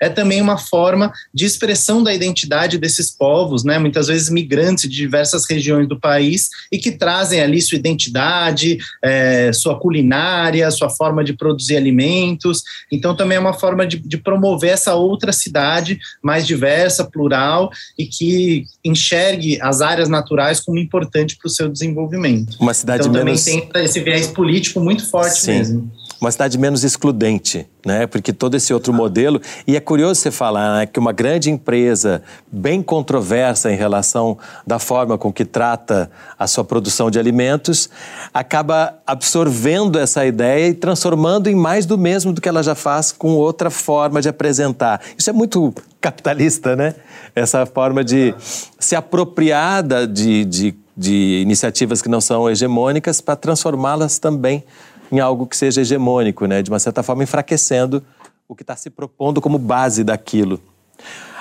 é 0.00 0.08
também 0.08 0.40
uma 0.40 0.58
forma 0.58 1.12
de 1.32 1.44
expressão 1.44 2.02
da 2.02 2.14
identidade 2.14 2.78
desses 2.78 3.10
povos, 3.10 3.64
né, 3.64 3.78
muitas 3.78 4.08
vezes 4.08 4.28
migrantes 4.28 4.88
de 4.88 4.96
diversas 4.96 5.48
regiões 5.48 5.88
do 5.88 5.98
país 5.98 6.48
e 6.70 6.78
que 6.78 6.92
trazem 6.92 7.40
ali 7.40 7.60
sua 7.60 7.76
identidade, 7.76 8.78
é, 9.02 9.52
sua 9.52 9.78
culinária, 9.78 10.70
sua 10.70 10.90
forma 10.90 11.24
de 11.24 11.32
produzir 11.32 11.76
alimentos. 11.76 12.62
Então, 12.92 13.16
também 13.16 13.36
é 13.36 13.40
uma 13.40 13.52
forma 13.52 13.86
de, 13.86 13.98
de 13.98 14.16
promover 14.16 14.70
essa 14.70 14.94
outra 14.94 15.32
cidade 15.32 15.98
mais 16.22 16.46
diversa, 16.46 17.04
plural 17.04 17.70
e 17.98 18.06
que 18.06 18.64
enxergue 18.84 19.58
as 19.60 19.80
áreas 19.80 20.08
naturais 20.08 20.60
como 20.60 20.78
importante 20.78 21.36
para 21.36 21.48
o 21.48 21.50
seu 21.50 21.68
desenvolvimento. 21.68 22.56
Uma 22.60 22.74
cidade 22.74 23.08
então, 23.08 23.24
menos... 23.24 23.44
também 23.44 23.68
tem 23.68 23.84
esse 23.84 24.00
viés 24.00 24.26
político 24.26 24.80
muito 24.80 25.08
forte 25.08 25.40
Sim. 25.40 25.52
mesmo 25.52 25.97
uma 26.20 26.32
cidade 26.32 26.58
menos 26.58 26.82
excludente, 26.82 27.68
né? 27.86 28.06
Porque 28.06 28.32
todo 28.32 28.56
esse 28.56 28.74
outro 28.74 28.92
modelo 28.92 29.40
e 29.66 29.76
é 29.76 29.80
curioso 29.80 30.20
você 30.20 30.30
falar 30.30 30.78
né, 30.78 30.86
que 30.86 30.98
uma 30.98 31.12
grande 31.12 31.50
empresa 31.50 32.22
bem 32.50 32.82
controversa 32.82 33.70
em 33.70 33.76
relação 33.76 34.36
da 34.66 34.78
forma 34.80 35.16
com 35.16 35.32
que 35.32 35.44
trata 35.44 36.10
a 36.36 36.46
sua 36.46 36.64
produção 36.64 37.08
de 37.10 37.18
alimentos 37.18 37.88
acaba 38.34 38.98
absorvendo 39.06 39.98
essa 39.98 40.26
ideia 40.26 40.68
e 40.68 40.74
transformando 40.74 41.48
em 41.48 41.54
mais 41.54 41.86
do 41.86 41.96
mesmo 41.96 42.32
do 42.32 42.40
que 42.40 42.48
ela 42.48 42.62
já 42.62 42.74
faz 42.74 43.12
com 43.12 43.34
outra 43.34 43.70
forma 43.70 44.20
de 44.20 44.28
apresentar. 44.28 45.00
Isso 45.16 45.30
é 45.30 45.32
muito 45.32 45.72
capitalista, 46.00 46.74
né? 46.74 46.94
Essa 47.34 47.64
forma 47.64 48.02
de 48.02 48.34
se 48.78 48.96
apropriar 48.96 49.84
de, 50.08 50.44
de, 50.44 50.74
de 50.96 51.40
iniciativas 51.42 52.02
que 52.02 52.08
não 52.08 52.20
são 52.20 52.50
hegemônicas 52.50 53.20
para 53.20 53.36
transformá-las 53.36 54.18
também 54.18 54.64
em 55.10 55.20
algo 55.20 55.46
que 55.46 55.56
seja 55.56 55.80
hegemônico, 55.80 56.46
né? 56.46 56.62
de 56.62 56.70
uma 56.70 56.78
certa 56.78 57.02
forma 57.02 57.22
enfraquecendo 57.22 58.02
o 58.48 58.54
que 58.54 58.62
está 58.62 58.76
se 58.76 58.90
propondo 58.90 59.40
como 59.40 59.58
base 59.58 60.02
daquilo. 60.02 60.60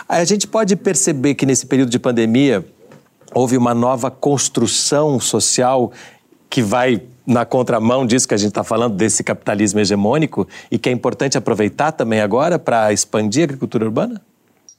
A 0.07 0.23
gente 0.23 0.47
pode 0.47 0.75
perceber 0.75 1.35
que 1.35 1.45
nesse 1.45 1.65
período 1.65 1.89
de 1.89 1.99
pandemia 1.99 2.65
houve 3.33 3.57
uma 3.57 3.73
nova 3.73 4.09
construção 4.09 5.19
social 5.19 5.91
que 6.49 6.61
vai 6.61 7.01
na 7.25 7.45
contramão 7.45 8.05
disso 8.05 8.25
que 8.27 8.33
a 8.33 8.37
gente 8.37 8.49
está 8.49 8.63
falando, 8.63 8.95
desse 8.95 9.21
capitalismo 9.21 9.81
hegemônico, 9.81 10.47
e 10.71 10.79
que 10.79 10.87
é 10.87 10.91
importante 10.93 11.37
aproveitar 11.37 11.91
também 11.91 12.21
agora 12.21 12.57
para 12.57 12.93
expandir 12.93 13.41
a 13.41 13.43
agricultura 13.43 13.83
urbana? 13.83 14.21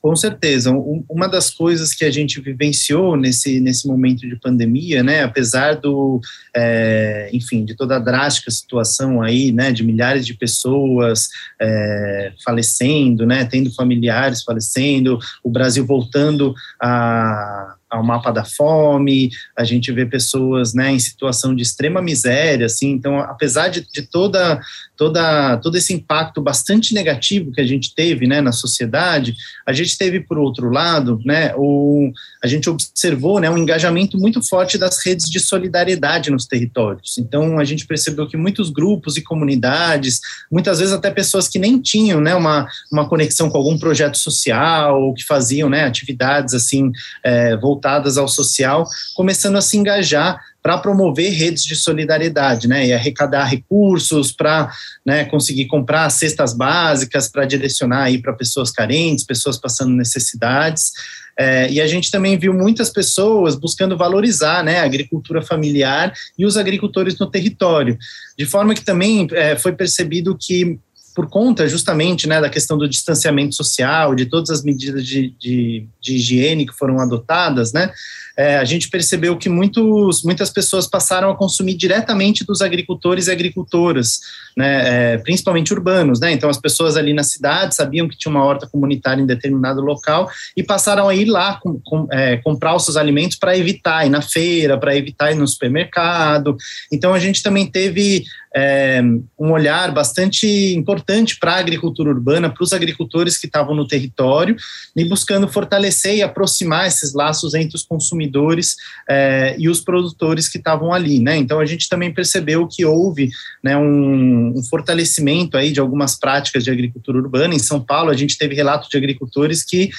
Com 0.01 0.15
certeza. 0.15 0.71
Uma 1.09 1.29
das 1.29 1.51
coisas 1.51 1.93
que 1.93 2.05
a 2.05 2.11
gente 2.11 2.41
vivenciou 2.41 3.17
nesse, 3.17 3.59
nesse 3.59 3.87
momento 3.89 4.21
de 4.29 4.37
pandemia, 4.37 5.03
né, 5.03 5.25
apesar 5.25 5.75
do, 5.75 6.21
é, 6.55 7.29
enfim, 7.33 7.65
de 7.65 7.75
toda 7.75 7.97
a 7.97 7.99
drástica 7.99 8.51
situação 8.51 9.21
aí, 9.21 9.51
né, 9.51 9.73
de 9.73 9.83
milhares 9.83 10.25
de 10.25 10.35
pessoas 10.35 11.29
é, 11.61 12.33
falecendo, 12.45 13.27
né, 13.27 13.45
tendo 13.45 13.75
familiares 13.75 14.45
falecendo, 14.45 15.19
o 15.43 15.51
Brasil 15.51 15.85
voltando 15.85 16.55
a 16.81 17.75
ao 17.91 18.05
mapa 18.05 18.31
da 18.31 18.45
fome, 18.45 19.31
a 19.57 19.65
gente 19.65 19.91
vê 19.93 20.05
pessoas 20.05 20.75
né, 20.75 20.93
em 20.93 20.99
situação 20.99 21.55
de 21.55 21.63
extrema 21.63 22.03
miséria, 22.03 22.67
assim, 22.67 22.91
então, 22.91 23.19
apesar 23.19 23.69
de, 23.69 23.87
de 23.91 24.03
toda, 24.03 24.61
toda, 24.97 25.57
todo 25.59 25.77
esse 25.77 25.95
impacto 25.95 26.41
bastante 26.41 26.93
negativo 26.93 27.51
que 27.51 27.61
a 27.61 27.67
gente 27.67 27.95
teve 27.95 28.27
né, 28.27 28.41
na 28.41 28.53
sociedade, 28.53 29.35
a 29.67 29.73
gente 29.73 29.97
teve, 29.97 30.21
por 30.21 30.39
outro 30.39 30.71
lado, 30.71 31.21
né, 31.25 31.55
o, 31.57 32.13
a 32.45 32.47
gente 32.47 32.69
observou 32.69 33.41
né, 33.41 33.49
um 33.49 33.59
engajamento 33.59 34.19
muito 34.19 34.47
forte 34.47 34.77
das 34.77 35.05
redes 35.05 35.29
de 35.31 35.41
solidariedade 35.41 36.31
nos 36.31 36.47
territórios. 36.47 37.17
Então, 37.17 37.59
a 37.59 37.65
gente 37.65 37.87
percebeu 37.87 38.29
que 38.29 38.37
muitos 38.37 38.71
grupos 38.71 39.17
e 39.17 39.23
comunidades, 39.23 40.21
muitas 40.51 40.79
vezes 40.79 40.93
até 40.93 41.11
pessoas 41.11 41.49
que 41.49 41.59
nem 41.59 41.81
tinham 41.81 42.21
né, 42.21 42.35
uma, 42.35 42.69
uma 42.93 43.09
conexão 43.09 43.49
com 43.49 43.57
algum 43.57 43.79
projeto 43.79 44.19
social, 44.19 45.01
ou 45.01 45.15
que 45.15 45.25
faziam 45.25 45.71
né, 45.71 45.85
atividades 45.85 46.53
assim, 46.53 46.93
é, 47.25 47.57
voltadas 47.57 47.78
ao 47.87 48.29
social, 48.29 48.87
começando 49.15 49.57
a 49.57 49.61
se 49.61 49.77
engajar 49.77 50.41
para 50.63 50.79
promover 50.79 51.33
redes 51.33 51.63
de 51.63 51.77
solidariedade, 51.77 52.69
né, 52.69 52.87
e 52.87 52.93
arrecadar 52.93 53.45
recursos 53.45 54.33
para 54.33 54.71
né, 55.05 55.25
conseguir 55.25 55.67
comprar 55.67 56.11
cestas 56.11 56.53
básicas 56.53 57.29
para 57.29 57.47
direcionar 57.47 58.05
aí 58.05 58.19
para 58.21 58.33
pessoas 58.33 58.71
carentes, 58.71 59.25
pessoas 59.25 59.57
passando 59.57 59.95
necessidades. 59.95 60.93
É, 61.39 61.71
e 61.71 61.81
a 61.81 61.87
gente 61.87 62.11
também 62.11 62.37
viu 62.37 62.53
muitas 62.53 62.91
pessoas 62.91 63.55
buscando 63.55 63.97
valorizar 63.97 64.65
né, 64.65 64.81
a 64.81 64.85
agricultura 64.85 65.41
familiar 65.41 66.13
e 66.37 66.45
os 66.45 66.57
agricultores 66.57 67.17
no 67.17 67.31
território, 67.31 67.97
de 68.37 68.45
forma 68.45 68.75
que 68.75 68.85
também 68.85 69.29
é, 69.33 69.57
foi 69.57 69.73
percebido 69.73 70.37
que 70.37 70.79
por 71.19 71.29
conta 71.29 71.67
justamente 71.67 72.29
né, 72.29 72.41
da 72.41 72.49
questão 72.49 72.79
do 72.79 72.89
distanciamento 72.89 73.53
social, 73.53 74.15
de 74.15 74.27
todas 74.27 74.51
as 74.51 74.63
medidas 74.63 75.05
de, 75.05 75.35
de, 75.37 75.85
de 76.01 76.15
higiene 76.15 76.65
que 76.65 76.73
foram 76.73 77.01
adotadas, 77.01 77.73
né, 77.73 77.91
é, 78.39 78.57
a 78.57 78.65
gente 78.65 78.89
percebeu 78.89 79.37
que 79.37 79.49
muitos, 79.49 80.23
muitas 80.23 80.49
pessoas 80.49 80.87
passaram 80.87 81.29
a 81.29 81.37
consumir 81.37 81.75
diretamente 81.75 82.47
dos 82.47 82.63
agricultores 82.63 83.27
e 83.27 83.33
agricultoras, 83.33 84.21
né, 84.57 85.15
é, 85.15 85.19
principalmente 85.19 85.75
urbanos. 85.75 86.21
Né, 86.21 86.31
então, 86.31 86.49
as 86.49 86.57
pessoas 86.57 86.97
ali 86.97 87.13
na 87.13 87.25
cidade 87.25 87.75
sabiam 87.75 88.07
que 88.07 88.17
tinha 88.17 88.31
uma 88.31 88.45
horta 88.45 88.69
comunitária 88.69 89.21
em 89.21 89.27
determinado 89.27 89.81
local 89.81 90.31
e 90.57 90.63
passaram 90.63 91.09
a 91.09 91.15
ir 91.17 91.25
lá 91.25 91.59
com, 91.61 91.81
com, 91.85 92.07
é, 92.13 92.37
comprar 92.37 92.77
os 92.77 92.85
seus 92.85 92.97
alimentos 92.97 93.37
para 93.37 93.59
evitar 93.59 94.07
ir 94.07 94.09
na 94.09 94.23
feira, 94.23 94.79
para 94.79 94.97
evitar 94.97 95.33
ir 95.33 95.35
no 95.35 95.49
supermercado. 95.49 96.57
Então, 96.93 97.15
a 97.15 97.19
gente 97.19 97.43
também 97.43 97.67
teve 97.67 98.23
é, 98.55 99.01
um 99.39 99.53
olhar 99.53 99.93
bastante 99.93 100.47
importante 100.75 101.39
para 101.39 101.55
a 101.55 101.59
agricultura 101.59 102.11
urbana, 102.11 102.51
para 102.51 102.63
os 102.63 102.73
agricultores 102.73 103.37
que 103.39 103.47
estavam 103.47 103.75
no 103.75 103.87
território, 103.87 104.57
e 104.97 105.05
buscando 105.05 105.49
fortalecer 105.49 106.17
e 106.17 106.23
aproximar 106.23 106.87
esses 106.87 107.13
laços 107.15 107.55
entre 107.55 107.77
os 107.77 107.83
consumidores 107.83 108.77
é, 109.09 109.55
e 109.59 109.69
os 109.69 109.81
produtores 109.81 110.49
que 110.49 110.59
estavam 110.59 110.93
ali. 110.93 111.21
Né? 111.21 111.37
Então, 111.37 111.61
a 111.61 111.67
gente 111.67 111.89
também 111.89 112.13
percebeu 112.13 112.67
que 112.67 112.85
houve 112.85 113.31
né, 113.63 113.77
um, 113.77 114.55
um, 114.57 114.63
fortalecimento 114.65 115.57
aí 115.57 115.73
de 115.73 115.81
algumas 115.81 116.19
práticas 116.19 116.65
de 116.65 116.71
agricultura 116.71 117.19
urbana. 117.19 117.55
Em 117.55 117.59
São 117.59 117.81
Paulo, 117.81 118.11
a 118.11 118.17
gente 118.17 118.37
teve 118.37 118.55
relatos 118.55 118.89
de 118.89 118.97
agricultores 118.97 119.63
que 119.63 119.91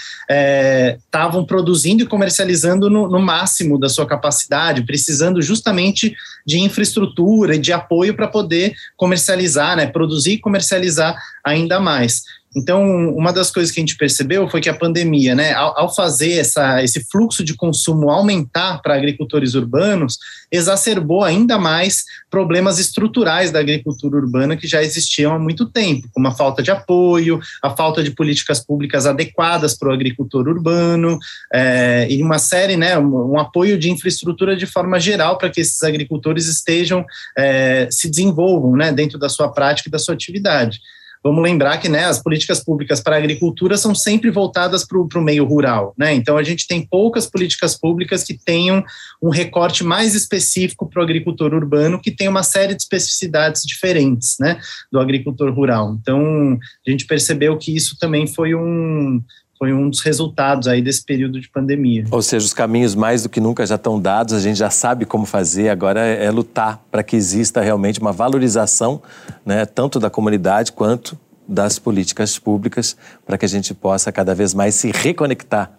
estavam 0.97 1.41
é, 1.41 1.45
produzindo 1.45 2.03
e 2.03 2.07
comercializando 2.07 2.89
no, 2.89 3.07
no 3.07 3.19
máximo 3.19 3.79
da 3.79 3.89
sua 3.89 4.05
capacidade, 4.05 4.85
precisando 4.85 5.41
justamente 5.41 6.15
de 6.45 6.59
infraestrutura 6.59 7.55
e 7.55 7.59
de 7.59 7.71
apoio 7.71 8.15
para 8.15 8.27
poder 8.27 8.48
comercializar, 8.95 9.75
né, 9.75 9.87
produzir 9.87 10.33
e 10.33 10.39
comercializar 10.39 11.15
ainda 11.43 11.79
mais. 11.79 12.23
Então, 12.55 13.13
uma 13.15 13.31
das 13.31 13.51
coisas 13.51 13.71
que 13.71 13.79
a 13.79 13.83
gente 13.83 13.95
percebeu 13.95 14.49
foi 14.49 14.59
que 14.59 14.69
a 14.69 14.73
pandemia, 14.73 15.35
né, 15.35 15.53
ao, 15.53 15.81
ao 15.81 15.95
fazer 15.95 16.33
essa, 16.33 16.83
esse 16.83 17.05
fluxo 17.09 17.43
de 17.43 17.55
consumo 17.55 18.09
aumentar 18.09 18.81
para 18.81 18.95
agricultores 18.95 19.53
urbanos, 19.53 20.17
exacerbou 20.51 21.23
ainda 21.23 21.59
mais 21.59 22.03
problemas 22.29 22.79
estruturais 22.79 23.51
da 23.51 23.59
agricultura 23.59 24.17
urbana 24.17 24.57
que 24.57 24.67
já 24.67 24.81
existiam 24.81 25.33
há 25.33 25.37
muito 25.37 25.67
tempo, 25.67 26.09
como 26.11 26.27
a 26.27 26.31
falta 26.31 26.63
de 26.63 26.71
apoio, 26.71 27.39
a 27.61 27.69
falta 27.69 28.01
de 28.01 28.11
políticas 28.11 28.65
públicas 28.65 29.05
adequadas 29.05 29.77
para 29.77 29.89
o 29.89 29.93
agricultor 29.93 30.47
urbano, 30.47 31.19
é, 31.53 32.07
e 32.09 32.23
uma 32.23 32.39
série, 32.39 32.75
né, 32.75 32.97
um, 32.97 33.33
um, 33.33 33.39
apoio 33.39 33.77
de 33.77 33.91
infraestrutura 33.91 34.55
de 34.57 34.65
forma 34.65 34.99
geral 34.99 35.37
para 35.37 35.51
que 35.51 35.61
esses 35.61 35.83
agricultores 35.83 36.47
estejam, 36.47 37.05
é, 37.37 37.87
se 37.91 38.09
desenvolvam 38.09 38.75
né, 38.75 38.91
dentro 38.91 39.19
da 39.19 39.29
sua 39.29 39.49
prática 39.49 39.87
e 39.87 39.91
da 39.91 39.99
sua 39.99 40.15
atividade. 40.15 40.79
Vamos 41.23 41.43
lembrar 41.43 41.77
que 41.77 41.89
né, 41.89 42.05
as 42.05 42.21
políticas 42.21 42.63
públicas 42.63 43.01
para 43.01 43.15
a 43.15 43.19
agricultura 43.19 43.77
são 43.77 43.93
sempre 43.93 44.31
voltadas 44.31 44.85
para 44.85 44.97
o 44.97 45.21
meio 45.21 45.45
rural. 45.45 45.93
Né? 45.97 46.13
Então, 46.13 46.37
a 46.37 46.43
gente 46.43 46.65
tem 46.65 46.85
poucas 46.85 47.27
políticas 47.27 47.77
públicas 47.77 48.23
que 48.23 48.33
tenham 48.33 48.83
um 49.21 49.29
recorte 49.29 49.83
mais 49.83 50.15
específico 50.15 50.89
para 50.89 51.01
o 51.01 51.03
agricultor 51.03 51.53
urbano, 51.53 51.99
que 52.01 52.11
tem 52.11 52.27
uma 52.27 52.43
série 52.43 52.73
de 52.73 52.81
especificidades 52.81 53.63
diferentes 53.63 54.37
né, 54.39 54.59
do 54.91 54.99
agricultor 54.99 55.53
rural. 55.53 55.97
Então, 56.01 56.57
a 56.87 56.89
gente 56.89 57.05
percebeu 57.05 57.57
que 57.57 57.75
isso 57.75 57.97
também 57.99 58.25
foi 58.25 58.55
um, 58.55 59.21
foi 59.59 59.73
um 59.73 59.89
dos 59.89 59.99
resultados 59.99 60.69
aí 60.69 60.81
desse 60.81 61.03
período 61.03 61.39
de 61.39 61.49
pandemia. 61.49 62.05
Ou 62.09 62.21
seja, 62.21 62.45
os 62.45 62.53
caminhos 62.53 62.95
mais 62.95 63.23
do 63.23 63.29
que 63.29 63.41
nunca 63.41 63.65
já 63.65 63.75
estão 63.75 63.99
dados, 63.99 64.33
a 64.33 64.39
gente 64.39 64.55
já 64.55 64.69
sabe 64.69 65.05
como 65.05 65.25
fazer, 65.25 65.67
agora 65.67 65.99
é, 65.99 66.25
é 66.25 66.31
lutar 66.31 66.81
para 66.89 67.03
que 67.03 67.17
exista 67.17 67.59
realmente 67.59 67.99
uma 67.99 68.13
valorização, 68.13 69.01
né, 69.45 69.65
tanto 69.65 69.99
da 69.99 70.09
comunidade 70.09 70.71
quanto 70.71 71.19
das 71.45 71.77
políticas 71.77 72.39
públicas 72.39 72.95
para 73.25 73.37
que 73.37 73.43
a 73.43 73.49
gente 73.49 73.73
possa 73.73 74.11
cada 74.11 74.33
vez 74.33 74.53
mais 74.53 74.75
se 74.75 74.91
reconectar 74.91 75.71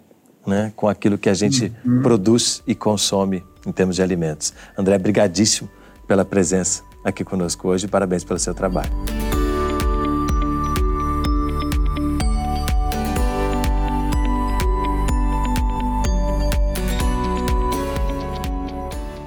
né, 0.47 0.73
com 0.77 0.87
aquilo 0.87 1.17
que 1.17 1.29
a 1.29 1.35
gente 1.35 1.73
uhum. 1.85 2.03
produz 2.03 2.63
e 2.67 2.75
consome 2.75 3.43
em 3.67 3.73
termos 3.73 3.97
de 3.97 4.03
alimentos. 4.03 4.53
André, 4.77 4.99
brigadíssimo 4.99 5.71
pela 6.07 6.25
presença 6.25 6.83
aqui 7.05 7.25
conosco 7.25 7.69
hoje 7.69 7.87
e 7.87 7.89
parabéns 7.89 8.25
pelo 8.25 8.39
seu 8.39 8.53
trabalho. 8.53 8.91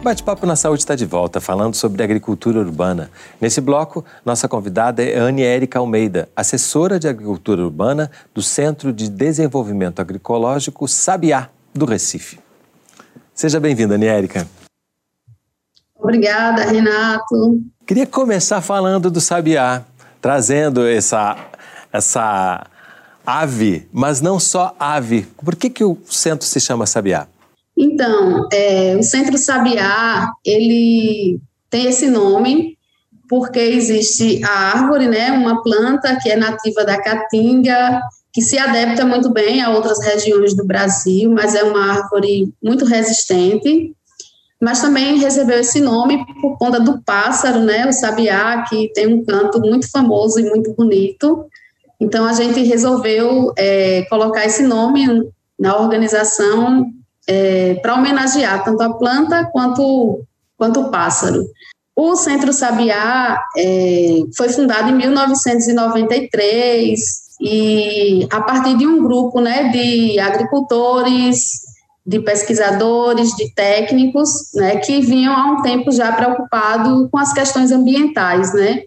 Bate-Papo 0.03 0.45
na 0.45 0.57
Saúde 0.57 0.81
está 0.81 0.95
de 0.95 1.05
volta, 1.05 1.39
falando 1.39 1.75
sobre 1.75 2.03
agricultura 2.03 2.59
urbana. 2.59 3.09
Nesse 3.39 3.61
bloco, 3.61 4.03
nossa 4.25 4.49
convidada 4.49 5.01
é 5.01 5.17
Anne 5.17 5.43
Érica 5.43 5.79
Almeida, 5.79 6.27
assessora 6.35 6.99
de 6.99 7.07
agricultura 7.07 7.63
urbana 7.63 8.11
do 8.33 8.41
Centro 8.41 8.91
de 8.91 9.09
Desenvolvimento 9.09 10.01
Agroecológico 10.01 10.89
Sabiá, 10.89 11.47
do 11.73 11.85
Recife. 11.85 12.37
Seja 13.33 13.61
bem-vinda, 13.61 13.95
Anne 13.95 14.07
Érica. 14.07 14.45
Obrigada, 15.97 16.65
Renato. 16.65 17.61
Queria 17.87 18.05
começar 18.05 18.59
falando 18.59 19.09
do 19.09 19.21
Sabiá, 19.21 19.85
trazendo 20.19 20.85
essa, 20.85 21.37
essa 21.93 22.67
ave, 23.25 23.87
mas 23.93 24.19
não 24.19 24.37
só 24.37 24.75
ave. 24.77 25.21
Por 25.37 25.55
que, 25.55 25.69
que 25.69 25.85
o 25.85 25.97
centro 26.09 26.45
se 26.45 26.59
chama 26.59 26.85
Sabiá? 26.85 27.25
Então, 27.83 28.47
é, 28.49 28.95
o 28.97 29.03
Centro 29.03 29.37
Sabiá, 29.37 30.31
ele 30.45 31.37
tem 31.69 31.87
esse 31.87 32.09
nome 32.09 32.77
porque 33.27 33.59
existe 33.59 34.41
a 34.43 34.77
árvore, 34.77 35.07
né, 35.07 35.31
uma 35.31 35.61
planta 35.61 36.17
que 36.21 36.29
é 36.29 36.35
nativa 36.37 36.85
da 36.85 37.01
Caatinga, 37.01 37.99
que 38.31 38.41
se 38.41 38.57
adapta 38.57 39.05
muito 39.05 39.31
bem 39.31 39.61
a 39.61 39.71
outras 39.71 39.99
regiões 40.01 40.55
do 40.55 40.65
Brasil, 40.65 41.29
mas 41.31 41.55
é 41.55 41.63
uma 41.63 41.93
árvore 41.93 42.53
muito 42.63 42.85
resistente. 42.85 43.93
Mas 44.61 44.81
também 44.81 45.17
recebeu 45.17 45.59
esse 45.59 45.81
nome 45.81 46.25
por 46.41 46.57
conta 46.57 46.79
do 46.79 47.01
pássaro, 47.01 47.59
né, 47.59 47.85
o 47.85 47.91
sabiá, 47.91 48.63
que 48.69 48.93
tem 48.93 49.07
um 49.07 49.25
canto 49.25 49.59
muito 49.59 49.91
famoso 49.91 50.39
e 50.39 50.49
muito 50.49 50.73
bonito. 50.73 51.45
Então 51.99 52.25
a 52.25 52.31
gente 52.31 52.61
resolveu 52.63 53.51
é, 53.57 54.03
colocar 54.03 54.45
esse 54.45 54.63
nome 54.63 55.27
na 55.59 55.77
organização 55.77 56.85
é, 57.27 57.75
para 57.75 57.95
homenagear 57.95 58.63
tanto 58.63 58.81
a 58.81 58.93
planta 58.93 59.45
quanto, 59.45 60.21
quanto 60.57 60.81
o 60.81 60.91
pássaro. 60.91 61.45
O 61.95 62.15
Centro 62.15 62.51
Sabiá 62.51 63.39
é, 63.55 64.23
foi 64.35 64.49
fundado 64.49 64.89
em 64.89 64.95
1993 64.95 66.99
e 67.39 68.27
a 68.31 68.41
partir 68.41 68.75
de 68.77 68.87
um 68.87 69.03
grupo 69.03 69.39
né, 69.39 69.69
de 69.69 70.19
agricultores, 70.19 71.61
de 72.05 72.19
pesquisadores, 72.19 73.29
de 73.35 73.53
técnicos, 73.53 74.51
né, 74.55 74.77
que 74.77 75.01
vinham 75.01 75.35
há 75.35 75.51
um 75.51 75.61
tempo 75.61 75.91
já 75.91 76.11
preocupados 76.11 77.07
com 77.11 77.17
as 77.17 77.31
questões 77.31 77.71
ambientais, 77.71 78.53
né? 78.53 78.81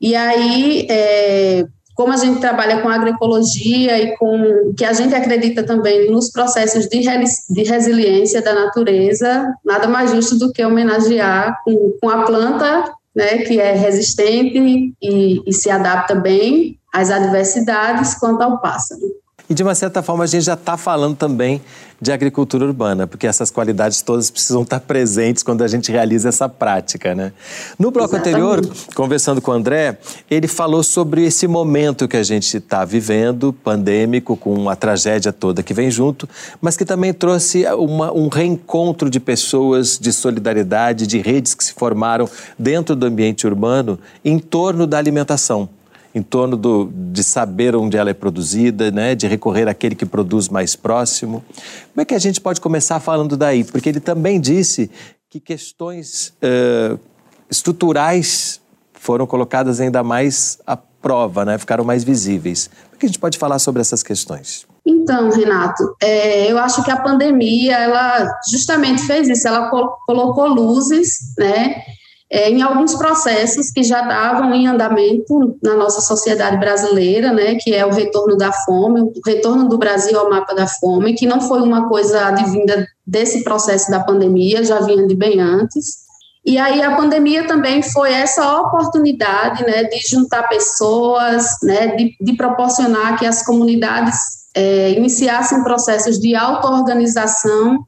E 0.00 0.14
aí, 0.14 0.86
é, 0.90 1.66
como 1.96 2.12
a 2.12 2.16
gente 2.16 2.40
trabalha 2.40 2.82
com 2.82 2.90
agroecologia 2.90 3.98
e 3.98 4.16
com 4.18 4.74
que 4.76 4.84
a 4.84 4.92
gente 4.92 5.14
acredita 5.14 5.64
também 5.64 6.10
nos 6.10 6.30
processos 6.30 6.86
de, 6.86 7.00
de 7.00 7.62
resiliência 7.62 8.42
da 8.42 8.54
natureza, 8.54 9.54
nada 9.64 9.88
mais 9.88 10.10
justo 10.10 10.38
do 10.38 10.52
que 10.52 10.62
homenagear 10.62 11.58
com, 11.64 11.96
com 11.98 12.10
a 12.10 12.24
planta, 12.24 12.84
né, 13.14 13.38
que 13.38 13.58
é 13.58 13.72
resistente 13.72 14.94
e, 15.02 15.42
e 15.46 15.52
se 15.54 15.70
adapta 15.70 16.14
bem 16.14 16.78
às 16.92 17.10
adversidades, 17.10 18.14
quanto 18.14 18.42
ao 18.42 18.60
pássaro. 18.60 19.00
E 19.48 19.54
de 19.54 19.62
uma 19.62 19.74
certa 19.74 20.02
forma 20.02 20.24
a 20.24 20.26
gente 20.26 20.44
já 20.44 20.54
está 20.54 20.76
falando 20.76 21.16
também 21.16 21.62
de 22.00 22.12
agricultura 22.12 22.64
urbana, 22.64 23.06
porque 23.06 23.26
essas 23.26 23.50
qualidades 23.50 24.02
todas 24.02 24.30
precisam 24.30 24.62
estar 24.62 24.80
presentes 24.80 25.42
quando 25.42 25.62
a 25.62 25.68
gente 25.68 25.90
realiza 25.90 26.28
essa 26.28 26.48
prática, 26.48 27.14
né? 27.14 27.32
No 27.78 27.90
bloco 27.90 28.14
Exatamente. 28.14 28.42
anterior, 28.42 28.76
conversando 28.94 29.40
com 29.40 29.52
o 29.52 29.54
André, 29.54 29.98
ele 30.30 30.46
falou 30.46 30.82
sobre 30.82 31.24
esse 31.24 31.46
momento 31.46 32.06
que 32.06 32.16
a 32.16 32.22
gente 32.22 32.58
está 32.58 32.84
vivendo, 32.84 33.52
pandêmico, 33.52 34.36
com 34.36 34.68
a 34.68 34.76
tragédia 34.76 35.32
toda 35.32 35.62
que 35.62 35.72
vem 35.72 35.90
junto, 35.90 36.28
mas 36.60 36.76
que 36.76 36.84
também 36.84 37.14
trouxe 37.14 37.64
uma, 37.66 38.12
um 38.12 38.28
reencontro 38.28 39.08
de 39.08 39.20
pessoas, 39.20 39.98
de 39.98 40.12
solidariedade, 40.12 41.06
de 41.06 41.18
redes 41.18 41.54
que 41.54 41.64
se 41.64 41.72
formaram 41.72 42.28
dentro 42.58 42.94
do 42.94 43.06
ambiente 43.06 43.46
urbano 43.46 43.98
em 44.24 44.38
torno 44.38 44.86
da 44.86 44.98
alimentação 44.98 45.68
em 46.16 46.22
torno 46.22 46.56
do, 46.56 46.90
de 46.90 47.22
saber 47.22 47.76
onde 47.76 47.94
ela 47.94 48.08
é 48.08 48.14
produzida, 48.14 48.90
né, 48.90 49.14
de 49.14 49.26
recorrer 49.26 49.68
àquele 49.68 49.94
que 49.94 50.06
produz 50.06 50.48
mais 50.48 50.74
próximo. 50.74 51.44
Como 51.92 52.00
é 52.00 52.06
que 52.06 52.14
a 52.14 52.18
gente 52.18 52.40
pode 52.40 52.58
começar 52.58 52.98
falando 53.00 53.36
daí? 53.36 53.64
Porque 53.64 53.90
ele 53.90 54.00
também 54.00 54.40
disse 54.40 54.90
que 55.28 55.38
questões 55.38 56.32
uh, 56.42 56.98
estruturais 57.50 58.62
foram 58.94 59.26
colocadas 59.26 59.78
ainda 59.78 60.02
mais 60.02 60.58
à 60.66 60.74
prova, 60.74 61.44
né, 61.44 61.58
ficaram 61.58 61.84
mais 61.84 62.02
visíveis. 62.02 62.70
Como 62.84 62.94
é 62.94 62.98
que 62.98 63.04
a 63.04 63.08
gente 63.10 63.18
pode 63.18 63.36
falar 63.36 63.58
sobre 63.58 63.82
essas 63.82 64.02
questões? 64.02 64.66
Então, 64.86 65.30
Renato, 65.30 65.94
é, 66.02 66.50
eu 66.50 66.56
acho 66.56 66.82
que 66.82 66.90
a 66.90 66.96
pandemia, 66.96 67.76
ela 67.76 68.26
justamente 68.50 69.02
fez 69.02 69.28
isso, 69.28 69.46
ela 69.46 69.68
colocou 69.68 70.46
luzes, 70.46 71.18
né, 71.38 71.82
é, 72.30 72.50
em 72.50 72.60
alguns 72.60 72.94
processos 72.94 73.70
que 73.70 73.82
já 73.82 74.02
estavam 74.02 74.52
em 74.52 74.66
andamento 74.66 75.56
na 75.62 75.74
nossa 75.74 76.00
sociedade 76.00 76.58
brasileira, 76.58 77.32
né, 77.32 77.54
que 77.54 77.72
é 77.72 77.86
o 77.86 77.92
retorno 77.92 78.36
da 78.36 78.52
fome, 78.52 79.00
o 79.00 79.12
retorno 79.24 79.68
do 79.68 79.78
Brasil 79.78 80.18
ao 80.18 80.28
mapa 80.28 80.54
da 80.54 80.66
fome, 80.66 81.14
que 81.14 81.26
não 81.26 81.40
foi 81.40 81.62
uma 81.62 81.88
coisa 81.88 82.26
advinda 82.26 82.86
desse 83.06 83.44
processo 83.44 83.90
da 83.90 84.02
pandemia, 84.02 84.64
já 84.64 84.80
vinha 84.80 85.06
de 85.06 85.14
bem 85.14 85.40
antes. 85.40 86.04
E 86.44 86.58
aí 86.58 86.82
a 86.82 86.96
pandemia 86.96 87.46
também 87.46 87.82
foi 87.82 88.12
essa 88.12 88.60
oportunidade, 88.60 89.64
né, 89.64 89.84
de 89.84 89.98
juntar 90.08 90.48
pessoas, 90.48 91.56
né, 91.62 91.94
de, 91.94 92.16
de 92.20 92.36
proporcionar 92.36 93.18
que 93.18 93.26
as 93.26 93.44
comunidades 93.44 94.16
é, 94.54 94.90
iniciassem 94.92 95.62
processos 95.62 96.18
de 96.18 96.34
auto-organização 96.34 97.84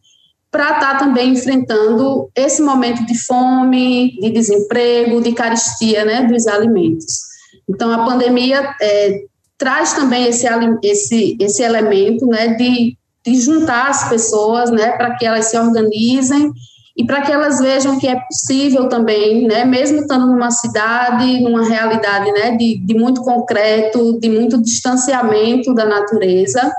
para 0.51 0.73
estar 0.73 0.93
tá 0.93 0.99
também 0.99 1.31
enfrentando 1.31 2.31
esse 2.35 2.63
momento 2.63 3.05
de 3.05 3.19
fome, 3.27 4.19
de 4.21 4.31
desemprego, 4.31 5.21
de 5.21 5.33
caristia 5.33 6.05
né, 6.05 6.23
dos 6.23 6.47
alimentos. 6.47 7.29
Então, 7.69 7.93
a 7.93 8.05
pandemia 8.05 8.75
é, 8.81 9.21
traz 9.59 9.93
também 9.93 10.27
esse, 10.27 10.47
esse, 10.83 11.37
esse 11.39 11.63
elemento 11.63 12.27
né, 12.27 12.55
de, 12.55 12.97
de 13.27 13.35
juntar 13.41 13.89
as 13.91 14.09
pessoas 14.09 14.71
né, 14.71 14.93
para 14.93 15.17
que 15.17 15.27
elas 15.27 15.47
se 15.47 15.59
organizem 15.59 16.51
e 16.97 17.05
para 17.05 17.21
que 17.23 17.31
elas 17.31 17.61
vejam 17.61 17.99
que 17.99 18.09
é 18.09 18.19
possível 18.19 18.89
também, 18.89 19.47
né, 19.47 19.65
mesmo 19.65 19.99
estando 19.99 20.27
numa 20.27 20.51
cidade, 20.51 21.41
numa 21.41 21.65
realidade 21.69 22.33
né, 22.33 22.57
de, 22.57 22.79
de 22.79 22.95
muito 22.95 23.23
concreto, 23.23 24.19
de 24.19 24.31
muito 24.31 24.61
distanciamento 24.61 25.75
da 25.75 25.85
natureza. 25.85 26.73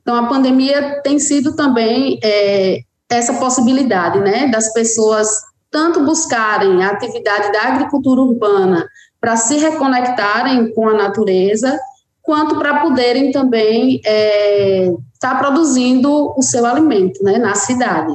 Então, 0.00 0.14
a 0.14 0.26
pandemia 0.28 1.00
tem 1.02 1.18
sido 1.18 1.54
também 1.54 2.18
é, 2.22 2.80
essa 3.12 3.34
possibilidade, 3.34 4.18
né, 4.20 4.48
das 4.48 4.72
pessoas 4.72 5.28
tanto 5.70 6.04
buscarem 6.04 6.84
a 6.84 6.90
atividade 6.90 7.50
da 7.50 7.62
agricultura 7.62 8.20
urbana 8.20 8.86
para 9.20 9.36
se 9.36 9.56
reconectarem 9.56 10.72
com 10.74 10.88
a 10.88 10.94
natureza, 10.94 11.78
quanto 12.20 12.58
para 12.58 12.80
poderem 12.80 13.32
também 13.32 13.96
estar 13.96 14.10
é, 14.10 14.92
tá 15.20 15.34
produzindo 15.36 16.32
o 16.36 16.42
seu 16.42 16.66
alimento, 16.66 17.22
né, 17.24 17.38
na 17.38 17.54
cidade. 17.54 18.12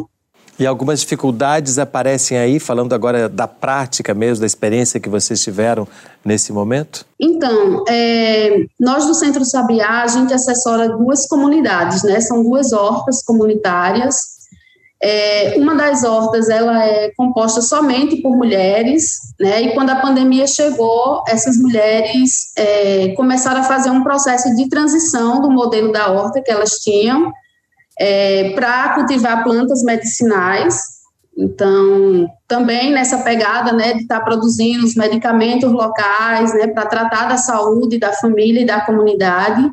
E 0.60 0.66
algumas 0.66 1.02
dificuldades 1.02 1.78
aparecem 1.78 2.38
aí, 2.38 2.60
falando 2.60 2.94
agora 2.94 3.30
da 3.30 3.48
prática 3.48 4.14
mesmo, 4.14 4.42
da 4.42 4.48
experiência 4.48 5.00
que 5.00 5.08
vocês 5.08 5.42
tiveram 5.42 5.88
nesse 6.26 6.52
momento? 6.52 7.06
Então, 7.20 7.84
é, 7.88 8.66
nós 8.80 9.06
do 9.06 9.14
Centro 9.14 9.46
Sabiá, 9.46 10.02
a 10.02 10.08
gente 10.08 10.34
assessora 10.34 10.90
duas 10.90 11.28
comunidades, 11.28 12.02
né? 12.02 12.20
São 12.20 12.42
duas 12.42 12.74
hortas 12.74 13.24
comunitárias 13.24 14.37
é, 15.02 15.54
uma 15.58 15.76
das 15.76 16.04
hortas 16.04 16.50
ela 16.50 16.84
é 16.84 17.12
composta 17.16 17.62
somente 17.62 18.18
por 18.18 18.36
mulheres, 18.36 19.12
né? 19.40 19.62
E 19.62 19.74
quando 19.76 19.92
a 19.92 19.98
pandemia 19.98 20.48
chegou, 20.48 21.24
essas 21.28 21.58
mulheres 21.58 22.52
é, 22.58 23.10
começaram 23.10 23.60
a 23.60 23.64
fazer 23.64 23.92
um 23.92 24.04
processo 24.04 24.56
de 24.56 24.68
transição 24.70 25.40
do 25.40 25.52
modelo 25.52 25.92
da 25.92 26.12
horta 26.12 26.42
que 26.42 26.52
elas 26.52 26.80
tinham 26.80 27.32
é, 28.00 28.52
para 28.56 28.96
cultivar 28.96 29.44
plantas 29.44 29.84
medicinais. 29.84 30.98
Então, 31.38 32.28
também 32.48 32.92
nessa 32.92 33.20
pegada, 33.20 33.72
né, 33.72 33.94
de 33.94 34.02
estar 34.02 34.20
tá 34.20 34.26
produzindo 34.26 34.84
os 34.84 34.96
medicamentos 34.96 35.72
locais, 35.72 36.52
né, 36.56 36.66
para 36.66 36.88
tratar 36.88 37.26
da 37.26 37.38
saúde 37.38 38.00
da 38.00 38.12
família 38.14 38.62
e 38.62 38.66
da 38.66 38.82
comunidade, 38.82 39.70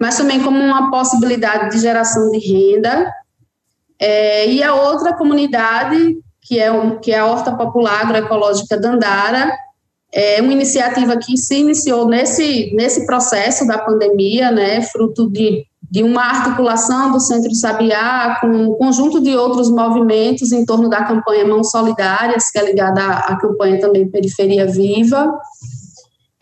mas 0.00 0.16
também 0.16 0.42
como 0.42 0.58
uma 0.58 0.90
possibilidade 0.90 1.72
de 1.72 1.82
geração 1.82 2.30
de 2.30 2.38
renda 2.38 3.12
é, 4.04 4.50
e 4.50 4.62
a 4.62 4.74
outra 4.74 5.14
comunidade, 5.14 6.18
que 6.42 6.60
é, 6.60 6.70
um, 6.70 6.98
que 6.98 7.10
é 7.10 7.18
a 7.18 7.24
Horta 7.24 7.56
Popular 7.56 8.02
Agroecológica 8.02 8.76
Dandara, 8.76 9.50
é 10.12 10.42
uma 10.42 10.52
iniciativa 10.52 11.16
que 11.16 11.38
se 11.38 11.56
iniciou 11.56 12.06
nesse, 12.06 12.70
nesse 12.74 13.06
processo 13.06 13.66
da 13.66 13.78
pandemia, 13.78 14.50
né, 14.50 14.82
fruto 14.82 15.30
de, 15.30 15.64
de 15.90 16.02
uma 16.02 16.22
articulação 16.22 17.12
do 17.12 17.18
Centro 17.18 17.54
Sabiá 17.54 18.36
com 18.42 18.48
um 18.48 18.74
conjunto 18.74 19.22
de 19.22 19.34
outros 19.34 19.70
movimentos 19.70 20.52
em 20.52 20.66
torno 20.66 20.90
da 20.90 21.02
campanha 21.04 21.46
Mãos 21.46 21.70
Solidárias, 21.70 22.50
que 22.50 22.58
é 22.58 22.64
ligada 22.66 23.00
à, 23.00 23.18
à 23.32 23.36
campanha 23.38 23.80
também 23.80 24.10
Periferia 24.10 24.66
Viva, 24.66 25.32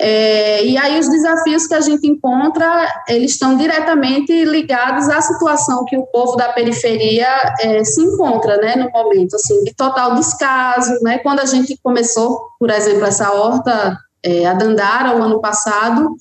é, 0.05 0.67
e 0.67 0.77
aí 0.77 0.99
os 0.99 1.09
desafios 1.09 1.65
que 1.65 1.75
a 1.75 1.81
gente 1.81 2.09
encontra, 2.09 2.93
eles 3.07 3.31
estão 3.31 3.57
diretamente 3.57 4.45
ligados 4.45 5.09
à 5.09 5.21
situação 5.21 5.85
que 5.85 5.97
o 5.97 6.05
povo 6.07 6.35
da 6.35 6.53
periferia 6.53 7.29
é, 7.61 7.85
se 7.85 8.03
encontra, 8.03 8.57
né, 8.57 8.75
no 8.75 8.91
momento, 8.91 9.37
assim, 9.37 9.63
de 9.63 9.73
total 9.73 10.17
descaso, 10.17 10.93
né, 11.03 11.19
quando 11.19 11.39
a 11.39 11.47
gente 11.47 11.79
começou, 11.81 12.37
por 12.59 12.69
exemplo, 12.69 13.05
essa 13.05 13.33
horta, 13.33 13.97
é, 14.25 14.45
a 14.45 14.55
Dandara, 14.55 15.17
o 15.17 15.23
ano 15.23 15.41
passado, 15.41 16.17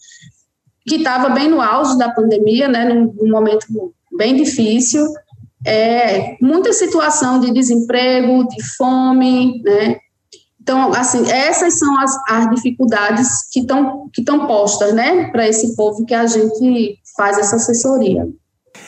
que 0.88 0.98
estava 0.98 1.30
bem 1.30 1.50
no 1.50 1.60
auge 1.60 1.98
da 1.98 2.12
pandemia, 2.12 2.68
né, 2.68 2.86
num, 2.86 3.12
num 3.20 3.32
momento 3.32 3.66
bem 4.16 4.36
difícil, 4.36 5.08
é, 5.66 6.38
muita 6.40 6.72
situação 6.72 7.40
de 7.40 7.52
desemprego, 7.52 8.48
de 8.48 8.64
fome, 8.78 9.60
né, 9.64 9.98
então, 10.62 10.94
assim, 10.94 11.30
essas 11.30 11.80
são 11.80 12.00
as, 12.00 12.16
as 12.30 12.50
dificuldades 12.52 13.28
que 13.52 13.62
estão 13.62 14.10
que 14.14 14.24
postas, 14.24 14.94
né, 14.94 15.30
para 15.32 15.48
esse 15.48 15.76
povo 15.76 16.06
que 16.06 16.14
a 16.14 16.28
gente 16.28 17.00
faz 17.18 17.40
essa 17.40 17.56
assessoria. 17.56 18.28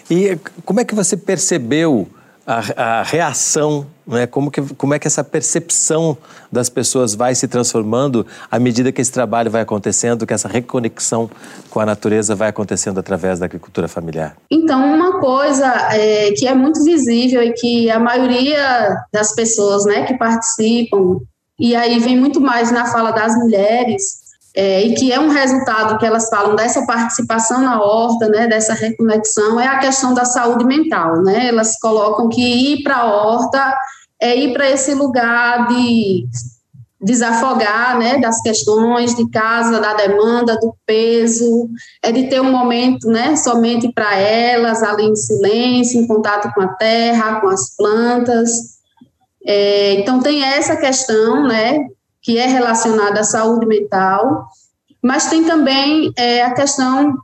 E 0.10 0.38
como 0.64 0.80
é 0.80 0.86
que 0.86 0.94
você 0.94 1.18
percebeu 1.18 2.08
a, 2.46 3.00
a 3.00 3.04
reação, 3.04 3.88
né? 4.06 4.28
como, 4.28 4.52
que, 4.52 4.62
como 4.76 4.94
é 4.94 5.00
que 5.00 5.08
essa 5.08 5.24
percepção 5.24 6.18
das 6.52 6.70
pessoas 6.70 7.16
vai 7.16 7.34
se 7.34 7.48
transformando 7.48 8.26
à 8.52 8.60
medida 8.60 8.92
que 8.92 9.02
esse 9.02 9.12
trabalho 9.12 9.50
vai 9.50 9.62
acontecendo, 9.62 10.28
que 10.28 10.34
essa 10.34 10.48
reconexão 10.48 11.30
com 11.70 11.80
a 11.80 11.86
natureza 11.86 12.36
vai 12.36 12.50
acontecendo 12.50 13.00
através 13.00 13.40
da 13.40 13.46
agricultura 13.46 13.88
familiar? 13.88 14.36
Então, 14.52 14.94
uma 14.94 15.20
coisa 15.20 15.68
é, 15.94 16.32
que 16.32 16.46
é 16.46 16.54
muito 16.54 16.84
visível 16.84 17.42
e 17.42 17.54
que 17.54 17.90
a 17.90 18.00
maioria 18.00 18.96
das 19.12 19.34
pessoas 19.34 19.86
né, 19.86 20.06
que 20.06 20.16
participam 20.18 21.20
e 21.64 21.78
aí 21.78 21.98
vem 21.98 22.20
muito 22.20 22.42
mais 22.42 22.74
na 22.74 22.86
fala 22.88 23.12
das 23.12 23.38
mulheres, 23.38 24.22
é, 24.54 24.82
e 24.82 24.96
que 24.96 25.14
é 25.14 25.20
um 25.20 25.30
resultado 25.30 25.98
que 25.98 26.06
elas 26.06 26.28
falam 26.28 26.58
dessa 26.58 26.86
participação 26.86 27.62
na 27.62 27.82
horta, 27.82 28.28
né, 28.28 28.48
dessa 28.48 28.74
reconexão, 28.74 29.58
é 29.58 29.66
a 29.66 29.80
questão 29.80 30.14
da 30.14 30.26
saúde 30.26 30.66
mental, 30.66 31.24
né, 31.24 31.48
elas 31.48 31.80
colocam 31.80 32.28
que 32.28 32.42
ir 32.42 32.84
para 32.84 32.98
a 32.98 33.06
horta 33.06 33.78
é 34.22 34.36
ir 34.36 34.52
para 34.52 34.70
esse 34.70 34.94
lugar 34.94 35.68
de 35.70 36.28
desafogar, 37.00 37.98
né, 37.98 38.18
das 38.20 38.42
questões 38.42 39.16
de 39.16 39.30
casa, 39.30 39.80
da 39.80 39.94
demanda, 39.94 40.58
do 40.58 40.76
peso, 40.86 41.70
é 42.02 42.12
de 42.12 42.28
ter 42.28 42.42
um 42.42 42.52
momento, 42.52 43.08
né, 43.08 43.38
somente 43.38 43.90
para 43.94 44.18
elas, 44.18 44.84
ali 44.84 45.06
em 45.06 45.16
silêncio, 45.16 46.02
em 46.02 46.08
contato 46.08 46.54
com 46.54 46.62
a 46.62 46.68
terra, 46.68 47.40
com 47.40 47.48
as 47.48 47.74
plantas, 47.78 48.74
é, 49.46 49.94
então, 49.94 50.22
tem 50.22 50.44
essa 50.44 50.76
questão, 50.78 51.48
né, 51.48 51.88
que 52.22 52.38
é 52.38 52.46
relacionada 52.46 53.20
à 53.20 53.24
saúde 53.24 53.66
mental, 53.66 54.48
mas 55.02 55.30
tem 55.30 55.44
também 55.44 56.12
é, 56.18 56.44
a 56.44 56.54
questão 56.54 57.18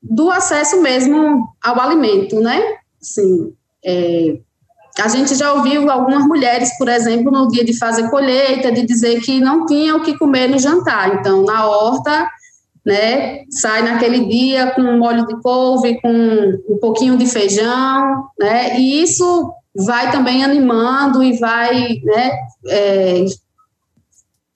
do 0.00 0.30
acesso 0.30 0.80
mesmo 0.80 1.48
ao 1.62 1.80
alimento, 1.80 2.40
né? 2.40 2.62
Sim. 3.00 3.52
É, 3.84 4.38
a 5.00 5.08
gente 5.08 5.34
já 5.34 5.52
ouviu 5.52 5.90
algumas 5.90 6.24
mulheres, 6.26 6.76
por 6.78 6.88
exemplo, 6.88 7.30
no 7.30 7.48
dia 7.48 7.64
de 7.64 7.76
fazer 7.76 8.08
colheita, 8.08 8.72
de 8.72 8.86
dizer 8.86 9.20
que 9.20 9.40
não 9.40 9.66
tinham 9.66 9.98
o 9.98 10.02
que 10.02 10.16
comer 10.16 10.48
no 10.48 10.58
jantar. 10.58 11.16
Então, 11.16 11.44
na 11.44 11.66
horta, 11.66 12.30
né, 12.84 13.42
sai 13.50 13.82
naquele 13.82 14.26
dia 14.26 14.70
com 14.70 14.82
um 14.82 14.98
molho 14.98 15.26
de 15.26 15.40
couve, 15.42 16.00
com 16.00 16.08
um 16.68 16.78
pouquinho 16.80 17.18
de 17.18 17.26
feijão, 17.26 18.24
né? 18.38 18.78
E 18.78 19.02
isso 19.02 19.52
vai 19.84 20.10
também 20.10 20.44
animando 20.44 21.22
e 21.22 21.38
vai 21.38 22.00
né, 22.02 22.30
é, 22.68 23.24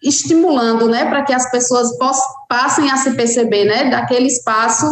estimulando 0.02 0.88
né, 0.88 1.04
para 1.06 1.22
que 1.22 1.33
as 1.33 1.50
pessoas 1.50 1.96
possam, 1.98 2.24
passem 2.48 2.90
a 2.90 2.96
se 2.96 3.12
perceber 3.12 3.64
né, 3.64 3.90
daquele 3.90 4.26
espaço 4.26 4.87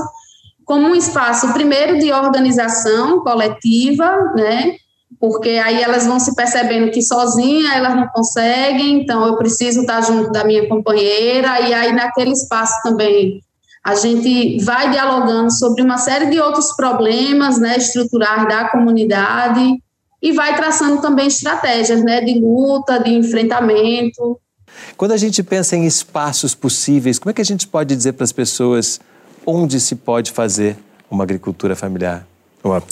como 0.65 0.89
um 0.89 0.95
espaço, 0.95 1.51
primeiro, 1.55 1.99
de 1.99 2.13
organização 2.13 3.21
coletiva, 3.21 4.07
né, 4.37 4.77
porque 5.19 5.49
aí 5.49 5.83
elas 5.83 6.07
vão 6.07 6.21
se 6.21 6.35
percebendo 6.35 6.91
que 6.91 7.01
sozinha 7.01 7.75
elas 7.75 7.97
não 7.97 8.07
conseguem, 8.09 9.01
então 9.01 9.27
eu 9.27 9.37
preciso 9.39 9.81
estar 9.81 10.03
junto 10.03 10.31
da 10.31 10.45
minha 10.45 10.69
companheira, 10.69 11.59
e 11.61 11.73
aí 11.73 11.93
naquele 11.93 12.33
espaço 12.33 12.75
também 12.83 13.41
a 13.83 13.95
gente 13.95 14.63
vai 14.63 14.91
dialogando 14.91 15.51
sobre 15.51 15.81
uma 15.81 15.97
série 15.97 16.27
de 16.27 16.39
outros 16.39 16.77
problemas 16.77 17.59
né, 17.59 17.79
estruturais 17.79 18.47
da 18.47 18.69
comunidade, 18.69 19.83
e 20.21 20.33
vai 20.33 20.57
traçando 20.57 21.01
também 21.01 21.27
estratégias 21.27 22.03
né, 22.03 22.21
de 22.21 22.39
luta, 22.39 22.99
de 22.99 23.11
enfrentamento. 23.11 24.39
Quando 24.97 25.13
a 25.13 25.17
gente 25.17 25.43
pensa 25.43 25.77
em 25.77 25.87
espaços 25.87 26.55
possíveis, 26.55 27.19
como 27.19 27.31
é 27.31 27.33
que 27.33 27.41
a 27.41 27.45
gente 27.45 27.67
pode 27.67 27.95
dizer 27.95 28.13
para 28.13 28.25
as 28.25 28.33
pessoas 28.33 29.01
onde 29.47 29.81
se 29.81 29.97
pode 29.97 30.33
fazer 30.33 30.77
uma 31.11 31.25
agricultura 31.25 31.75
familiar? 31.75 32.27
Uma 32.63 32.83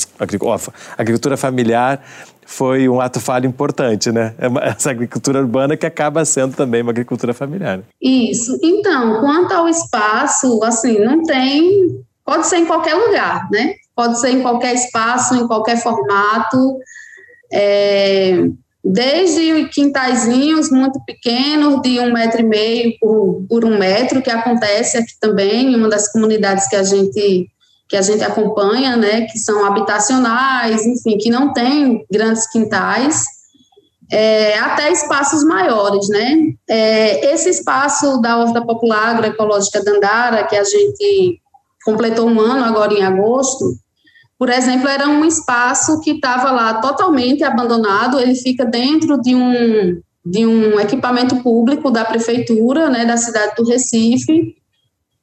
agricultura 0.96 1.36
familiar 1.36 2.00
foi 2.46 2.88
um 2.88 3.00
ato 3.00 3.18
falho 3.18 3.46
importante, 3.46 4.12
né? 4.12 4.34
É 4.38 4.46
essa 4.70 4.90
agricultura 4.90 5.40
urbana 5.40 5.76
que 5.76 5.84
acaba 5.84 6.24
sendo 6.24 6.54
também 6.54 6.80
uma 6.80 6.92
agricultura 6.92 7.34
familiar. 7.34 7.80
Isso. 8.00 8.56
Então, 8.62 9.20
quanto 9.20 9.52
ao 9.52 9.68
espaço, 9.68 10.62
assim, 10.62 11.00
não 11.00 11.22
tem. 11.24 12.04
Pode 12.24 12.46
ser 12.46 12.58
em 12.58 12.66
qualquer 12.66 12.94
lugar, 12.94 13.48
né? 13.50 13.74
Pode 13.94 14.20
ser 14.20 14.30
em 14.30 14.42
qualquer 14.42 14.74
espaço, 14.74 15.34
em 15.34 15.46
qualquer 15.46 15.82
formato 15.82 16.78
é, 17.52 18.48
desde 18.84 19.68
quintaizinhos 19.68 20.70
muito 20.70 21.00
pequenos, 21.04 21.82
de 21.82 21.98
um 22.00 22.12
metro 22.12 22.40
e 22.40 22.44
meio 22.44 22.98
por, 23.00 23.44
por 23.48 23.64
um 23.64 23.78
metro, 23.78 24.22
que 24.22 24.30
acontece 24.30 24.96
aqui 24.96 25.12
também, 25.20 25.72
em 25.72 25.76
uma 25.76 25.88
das 25.88 26.10
comunidades 26.12 26.68
que 26.68 26.76
a 26.76 26.82
gente 26.82 27.48
que 27.88 27.96
a 27.96 28.02
gente 28.02 28.24
acompanha, 28.24 28.96
né, 28.96 29.26
que 29.26 29.38
são 29.38 29.64
habitacionais, 29.64 30.84
enfim, 30.84 31.16
que 31.18 31.30
não 31.30 31.52
tem 31.52 32.04
grandes 32.10 32.50
quintais, 32.50 33.24
é, 34.10 34.58
até 34.58 34.90
espaços 34.90 35.44
maiores, 35.44 36.08
né? 36.08 36.36
É, 36.68 37.32
esse 37.32 37.48
espaço 37.48 38.20
da 38.20 38.38
Horta 38.38 38.60
Popular 38.64 39.10
Agroecológica 39.10 39.84
Dandara, 39.84 40.44
que 40.44 40.56
a 40.56 40.64
gente 40.64 41.40
completou 41.84 42.28
um 42.28 42.40
ano 42.40 42.64
agora 42.64 42.92
em 42.92 43.04
agosto, 43.04 43.76
por 44.38 44.50
exemplo, 44.50 44.88
era 44.88 45.08
um 45.08 45.24
espaço 45.24 46.00
que 46.00 46.12
estava 46.12 46.50
lá 46.50 46.74
totalmente 46.74 47.42
abandonado, 47.42 48.20
ele 48.20 48.34
fica 48.34 48.66
dentro 48.66 49.20
de 49.20 49.34
um, 49.34 50.00
de 50.24 50.46
um 50.46 50.78
equipamento 50.78 51.36
público 51.36 51.90
da 51.90 52.04
prefeitura, 52.04 52.90
né, 52.90 53.06
da 53.06 53.16
cidade 53.16 53.54
do 53.56 53.66
Recife, 53.66 54.54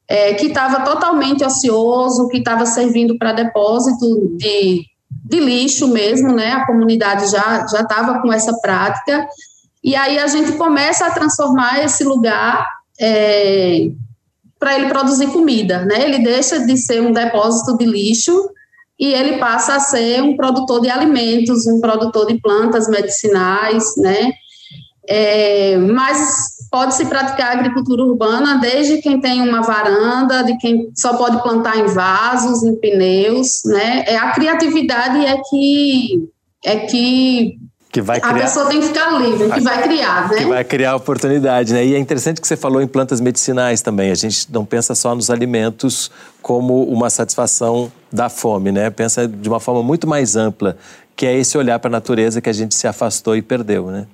é, 0.08 0.34
que 0.34 0.48
estava 0.48 0.82
totalmente 0.82 1.44
ocioso, 1.44 2.28
que 2.28 2.38
estava 2.38 2.66
servindo 2.66 3.18
para 3.18 3.34
depósito 3.34 4.36
de, 4.36 4.84
de 5.26 5.40
lixo 5.40 5.88
mesmo, 5.90 6.34
né, 6.34 6.52
a 6.52 6.66
comunidade 6.66 7.28
já 7.28 7.66
estava 7.66 8.20
com 8.20 8.34
essa 8.34 8.60
prática, 8.62 9.28
e 9.84 9.96
aí 9.96 10.18
a 10.18 10.26
gente 10.26 10.54
começa 10.54 11.06
a 11.06 11.12
transformar 11.12 11.84
esse 11.84 12.04
lugar 12.04 12.68
é, 13.00 13.92
para 14.58 14.76
ele 14.76 14.88
produzir 14.88 15.28
comida, 15.28 15.86
né, 15.86 16.04
ele 16.04 16.24
deixa 16.24 16.66
de 16.66 16.76
ser 16.78 17.00
um 17.00 17.12
depósito 17.12 17.78
de 17.78 17.86
lixo 17.86 18.50
e 19.04 19.14
ele 19.14 19.38
passa 19.38 19.76
a 19.76 19.80
ser 19.82 20.24
um 20.24 20.38
produtor 20.38 20.80
de 20.80 20.90
alimentos, 20.90 21.68
um 21.68 21.82
produtor 21.82 22.26
de 22.26 22.40
plantas 22.40 22.88
medicinais, 22.88 23.84
né? 23.98 24.32
É, 25.06 25.78
mas 25.78 26.70
pode-se 26.72 27.06
praticar 27.08 27.52
agricultura 27.52 28.02
urbana 28.02 28.60
desde 28.60 29.02
quem 29.02 29.20
tem 29.20 29.42
uma 29.42 29.62
varanda, 29.62 30.42
de 30.44 30.58
quem 30.58 30.90
só 30.96 31.18
pode 31.18 31.44
plantar 31.44 31.80
em 31.80 31.88
vasos, 31.88 32.64
em 32.64 32.78
pneus, 32.78 33.64
né? 33.66 34.06
É 34.08 34.16
a 34.16 34.32
criatividade 34.32 35.26
é 35.26 35.36
que 35.50 36.30
é 36.64 36.78
que 36.78 37.58
que 37.94 38.02
vai 38.02 38.20
criar. 38.20 38.36
A 38.36 38.40
pessoa 38.40 38.66
tem 38.66 38.80
que 38.82 38.88
ficar 38.88 39.12
livre, 39.22 39.52
que 39.52 39.62
vai 39.62 39.84
criar, 39.84 40.28
né? 40.28 40.38
Que 40.40 40.46
vai 40.46 40.64
criar 40.64 40.96
oportunidade, 40.96 41.72
né? 41.74 41.86
E 41.86 41.94
é 41.94 42.00
interessante 42.00 42.42
que 42.42 42.48
você 42.48 42.58
falou 42.58 42.82
em 42.82 42.88
plantas 42.88 43.22
medicinais 43.22 43.84
também. 43.84 44.10
A 44.10 44.16
gente 44.16 44.52
não 44.52 44.66
pensa 44.66 44.96
só 44.96 45.14
nos 45.14 45.30
alimentos 45.30 46.10
como 46.42 46.86
uma 46.86 47.12
satisfação 47.12 47.92
da 48.12 48.30
fome, 48.30 48.72
né? 48.72 48.90
Pensa 48.90 49.28
de 49.28 49.48
uma 49.48 49.60
forma 49.60 49.84
muito 49.84 50.08
mais 50.08 50.36
ampla, 50.36 50.76
que 51.16 51.24
é 51.28 51.38
esse 51.38 51.56
olhar 51.56 51.78
para 51.78 51.90
a 51.90 51.92
natureza 51.92 52.42
que 52.42 52.50
a 52.50 52.54
gente 52.54 52.74
se 52.74 52.88
afastou 52.88 53.36
e 53.36 53.44
perdeu, 53.44 53.92
né? 53.92 54.08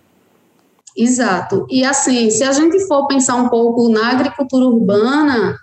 Exato. 0.98 1.65
E 1.70 1.86
assim, 1.86 2.30
se 2.30 2.44
a 2.44 2.52
gente 2.52 2.86
for 2.86 3.08
pensar 3.08 3.36
um 3.36 3.48
pouco 3.48 3.88
na 3.88 4.10
agricultura 4.10 4.65
urbana, 4.65 5.58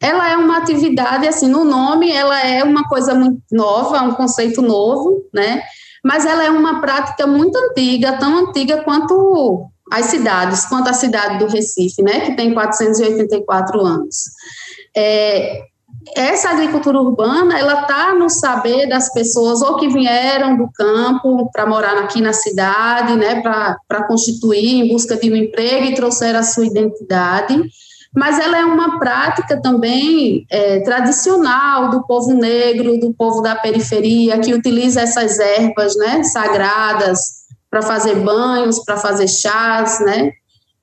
ela 0.00 0.30
é 0.30 0.34
uma 0.34 0.56
atividade, 0.56 1.28
assim, 1.28 1.46
no 1.46 1.62
nome, 1.62 2.10
ela 2.10 2.40
é 2.40 2.64
uma 2.64 2.88
coisa 2.88 3.14
muito 3.14 3.42
nova, 3.52 4.00
um 4.00 4.14
conceito 4.14 4.62
novo, 4.62 5.26
né? 5.30 5.62
Mas 6.04 6.24
ela 6.26 6.44
é 6.44 6.50
uma 6.50 6.80
prática 6.80 7.26
muito 7.26 7.56
antiga, 7.56 8.18
tão 8.18 8.48
antiga 8.48 8.82
quanto 8.82 9.70
as 9.90 10.06
cidades, 10.06 10.66
quanto 10.66 10.88
a 10.88 10.92
cidade 10.92 11.38
do 11.38 11.50
Recife, 11.50 12.02
né, 12.02 12.20
que 12.20 12.36
tem 12.36 12.54
484 12.54 13.80
anos. 13.80 14.16
É, 14.96 15.62
essa 16.16 16.50
agricultura 16.50 17.00
urbana, 17.00 17.58
ela 17.58 17.82
está 17.82 18.14
no 18.14 18.30
saber 18.30 18.88
das 18.88 19.12
pessoas 19.12 19.60
ou 19.60 19.76
que 19.76 19.88
vieram 19.88 20.56
do 20.56 20.70
campo 20.72 21.50
para 21.52 21.66
morar 21.66 21.98
aqui 21.98 22.20
na 22.20 22.32
cidade, 22.32 23.16
né, 23.16 23.42
para 23.42 24.04
constituir 24.06 24.80
em 24.80 24.88
busca 24.88 25.16
de 25.16 25.30
um 25.30 25.36
emprego 25.36 25.86
e 25.86 25.94
trouxeram 25.94 26.38
a 26.38 26.44
sua 26.44 26.66
identidade, 26.66 27.60
mas 28.14 28.38
ela 28.38 28.58
é 28.58 28.64
uma 28.64 28.98
prática 28.98 29.60
também 29.60 30.44
é, 30.50 30.80
tradicional 30.80 31.90
do 31.90 32.04
povo 32.06 32.32
negro, 32.32 32.98
do 32.98 33.14
povo 33.14 33.40
da 33.40 33.54
periferia, 33.54 34.38
que 34.40 34.52
utiliza 34.52 35.00
essas 35.00 35.38
ervas, 35.38 35.96
né, 35.96 36.22
sagradas, 36.24 37.40
para 37.70 37.82
fazer 37.82 38.16
banhos, 38.16 38.84
para 38.84 38.96
fazer 38.96 39.28
chás, 39.28 40.00
né? 40.00 40.32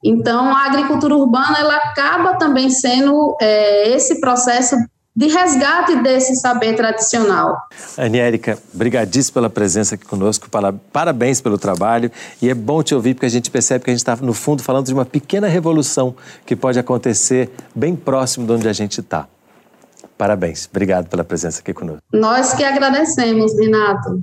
Então, 0.01 0.55
a 0.55 0.65
agricultura 0.65 1.15
urbana 1.15 1.57
ela 1.59 1.75
acaba 1.75 2.35
também 2.35 2.69
sendo 2.69 3.35
é, 3.41 3.89
esse 3.89 4.21
processo 4.21 4.77
de 5.17 5.27
resgate 5.29 5.95
desse 6.03 6.35
saber 6.35 6.75
tradicional. 6.75 7.57
Aniérica, 7.97 8.55
brigadíssimo 8.71 9.33
pela 9.33 9.49
presença 9.49 9.95
aqui 9.95 10.05
conosco, 10.05 10.47
parabéns 10.93 11.41
pelo 11.41 11.57
trabalho 11.57 12.11
e 12.39 12.47
é 12.47 12.53
bom 12.53 12.83
te 12.83 12.93
ouvir 12.93 13.15
porque 13.15 13.25
a 13.25 13.29
gente 13.29 13.49
percebe 13.49 13.83
que 13.83 13.89
a 13.89 13.93
gente 13.93 14.01
está, 14.01 14.15
no 14.17 14.31
fundo, 14.31 14.61
falando 14.61 14.85
de 14.85 14.93
uma 14.93 15.05
pequena 15.05 15.47
revolução 15.47 16.15
que 16.45 16.55
pode 16.55 16.77
acontecer 16.77 17.49
bem 17.73 17.95
próximo 17.95 18.45
de 18.45 18.53
onde 18.53 18.69
a 18.69 18.73
gente 18.73 19.01
está. 19.01 19.27
Parabéns, 20.15 20.69
obrigado 20.69 21.09
pela 21.09 21.23
presença 21.23 21.61
aqui 21.61 21.73
conosco. 21.73 22.03
Nós 22.13 22.53
que 22.53 22.63
agradecemos, 22.63 23.57
Renato. 23.57 24.21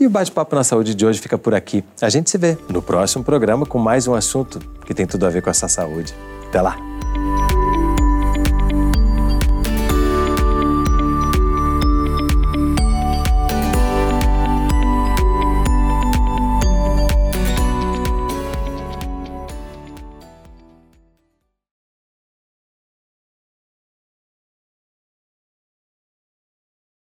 E 0.00 0.06
o 0.06 0.10
Bate-Papo 0.10 0.56
na 0.56 0.64
Saúde 0.64 0.94
de 0.94 1.04
hoje 1.04 1.20
fica 1.20 1.36
por 1.36 1.54
aqui. 1.54 1.84
A 2.00 2.08
gente 2.08 2.30
se 2.30 2.38
vê 2.38 2.56
no 2.70 2.80
próximo 2.80 3.22
programa 3.22 3.66
com 3.66 3.78
mais 3.78 4.08
um 4.08 4.14
assunto 4.14 4.58
que 4.86 4.94
tem 4.94 5.06
tudo 5.06 5.26
a 5.26 5.28
ver 5.28 5.42
com 5.42 5.50
essa 5.50 5.68
saúde. 5.68 6.14
Até 6.48 6.62
lá! 6.62 6.97